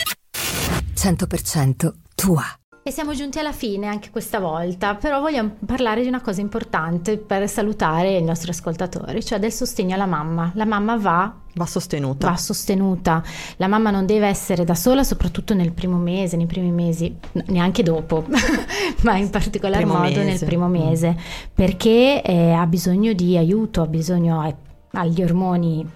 100% 0.95 1.93
tua. 2.15 2.60
E 2.83 2.91
siamo 2.93 3.13
giunti 3.13 3.39
alla 3.39 3.53
fine 3.53 3.87
anche 3.89 4.09
questa 4.11 4.39
volta, 4.41 4.95
però 4.95 5.21
vogliamo 5.21 5.57
parlare 5.67 6.01
di 6.01 6.09
una 6.09 6.23
cosa 6.23 6.41
importante 6.41 7.19
per 7.19 7.47
salutare 7.47 8.17
i 8.17 8.23
nostri 8.23 8.51
ascoltatori, 8.51 9.23
cioè 9.23 9.39
del 9.39 9.53
sostegno 9.53 9.95
alla 9.95 10.07
mamma. 10.07 10.51
La 10.55 10.65
mamma 10.65 10.97
va, 10.97 11.31
va 11.55 11.67
sostenuta 11.67 12.31
va 12.31 12.37
sostenuta, 12.39 13.23
la 13.59 13.69
mamma 13.69 13.91
non 13.91 14.07
deve 14.07 14.29
essere 14.29 14.65
da 14.65 14.75
sola, 14.75 15.05
soprattutto 15.05 15.53
nel 15.53 15.73
primo 15.73 15.99
mese, 15.99 16.37
nei 16.39 16.47
primi 16.47 16.71
mesi, 16.73 17.15
neanche 17.49 17.83
dopo, 17.83 18.25
ma 19.05 19.15
in 19.19 19.29
particolar 19.29 19.77
Primo 19.83 19.93
modo 19.99 20.09
mese. 20.09 20.25
nel 20.25 20.39
primo 20.45 20.67
Mm. 20.69 20.73
mese, 20.73 21.17
perché 21.53 22.23
eh, 22.23 22.53
ha 22.53 22.67
bisogno 22.67 23.13
di 23.13 23.37
aiuto, 23.37 23.83
ha 23.83 23.87
bisogno 23.87 24.41
ha- 24.41 24.57
ha 24.93 25.05
gli 25.05 25.23
ormoni 25.23 25.87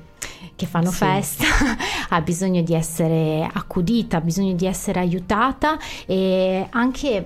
che 0.57 0.67
fanno 0.67 0.91
Sì. 0.91 0.99
festa, 0.99 1.45
ha 2.15 2.21
bisogno 2.21 2.63
di 2.63 2.75
essere 2.75 3.49
accudita, 3.53 4.19
ha 4.19 4.21
bisogno 4.21 4.55
di 4.55 4.67
essere 4.67 5.01
aiutata 5.01 5.77
e 6.07 6.67
anche 6.71 7.25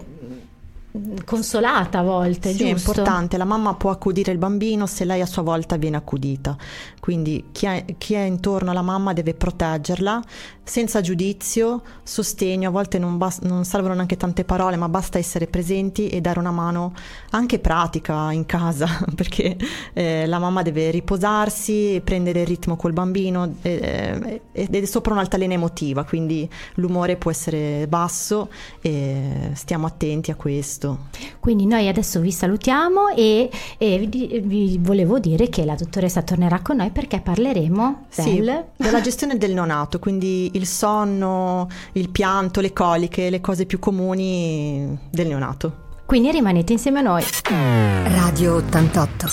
consolata 1.24 1.98
a 1.98 2.02
volte, 2.02 2.52
Sì, 2.52 2.64
è 2.64 2.68
importante, 2.68 3.36
la 3.36 3.44
mamma 3.44 3.74
può 3.74 3.90
accudire 3.90 4.32
il 4.32 4.38
bambino 4.38 4.86
se 4.86 5.04
lei 5.04 5.20
a 5.20 5.26
sua 5.26 5.42
volta 5.42 5.76
viene 5.76 5.96
accudita, 5.96 6.56
quindi 7.00 7.46
chi 7.52 7.66
è, 7.66 7.84
chi 7.98 8.14
è 8.14 8.22
intorno 8.22 8.70
alla 8.70 8.82
mamma 8.82 9.12
deve 9.12 9.34
proteggerla 9.34 10.22
senza 10.68 11.00
giudizio, 11.00 11.82
sostegno, 12.02 12.68
a 12.68 12.70
volte 12.70 12.98
non, 12.98 13.16
bas- 13.16 13.40
non 13.40 13.64
servono 13.64 13.94
neanche 13.94 14.18
tante 14.18 14.44
parole, 14.44 14.76
ma 14.76 14.88
basta 14.88 15.18
essere 15.18 15.46
presenti 15.46 16.08
e 16.08 16.20
dare 16.20 16.38
una 16.38 16.50
mano 16.50 16.92
anche 17.30 17.58
pratica 17.58 18.30
in 18.32 18.44
casa, 18.44 18.86
perché 19.16 19.56
eh, 19.94 20.26
la 20.26 20.38
mamma 20.38 20.60
deve 20.62 20.90
riposarsi, 20.90 22.00
prendere 22.04 22.40
il 22.40 22.46
ritmo 22.46 22.76
col 22.76 22.92
bambino 22.92 23.54
eh, 23.62 24.42
ed 24.52 24.74
è 24.74 24.84
sopra 24.84 25.14
un'altalena 25.14 25.54
emotiva, 25.54 26.04
quindi 26.04 26.48
l'umore 26.74 27.16
può 27.16 27.30
essere 27.30 27.86
basso 27.88 28.50
e 28.82 29.50
stiamo 29.54 29.86
attenti 29.86 30.30
a 30.30 30.34
questo. 30.34 30.77
Questo. 30.78 31.08
Quindi 31.40 31.66
noi 31.66 31.88
adesso 31.88 32.20
vi 32.20 32.30
salutiamo 32.30 33.08
e, 33.08 33.50
e 33.76 34.06
vi, 34.08 34.40
vi, 34.44 34.78
volevo 34.80 35.18
dire 35.18 35.48
che 35.48 35.64
la 35.64 35.74
dottoressa 35.74 36.22
tornerà 36.22 36.60
con 36.60 36.76
noi 36.76 36.90
perché 36.90 37.20
parleremo 37.20 38.06
sì, 38.08 38.34
del... 38.34 38.66
della 38.76 39.00
gestione 39.00 39.36
del 39.36 39.52
neonato, 39.52 39.98
quindi 39.98 40.50
il 40.54 40.66
sonno, 40.66 41.68
il 41.92 42.10
pianto, 42.10 42.60
le 42.60 42.72
coliche, 42.72 43.30
le 43.30 43.40
cose 43.40 43.66
più 43.66 43.78
comuni 43.78 44.96
del 45.10 45.26
neonato. 45.26 45.86
Quindi 46.06 46.30
rimanete 46.30 46.72
insieme 46.72 47.00
a 47.00 47.02
noi. 47.02 47.24
Radio 47.44 48.54
88 48.56 49.26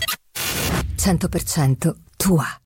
100% 0.97 1.93
tua. 2.17 2.64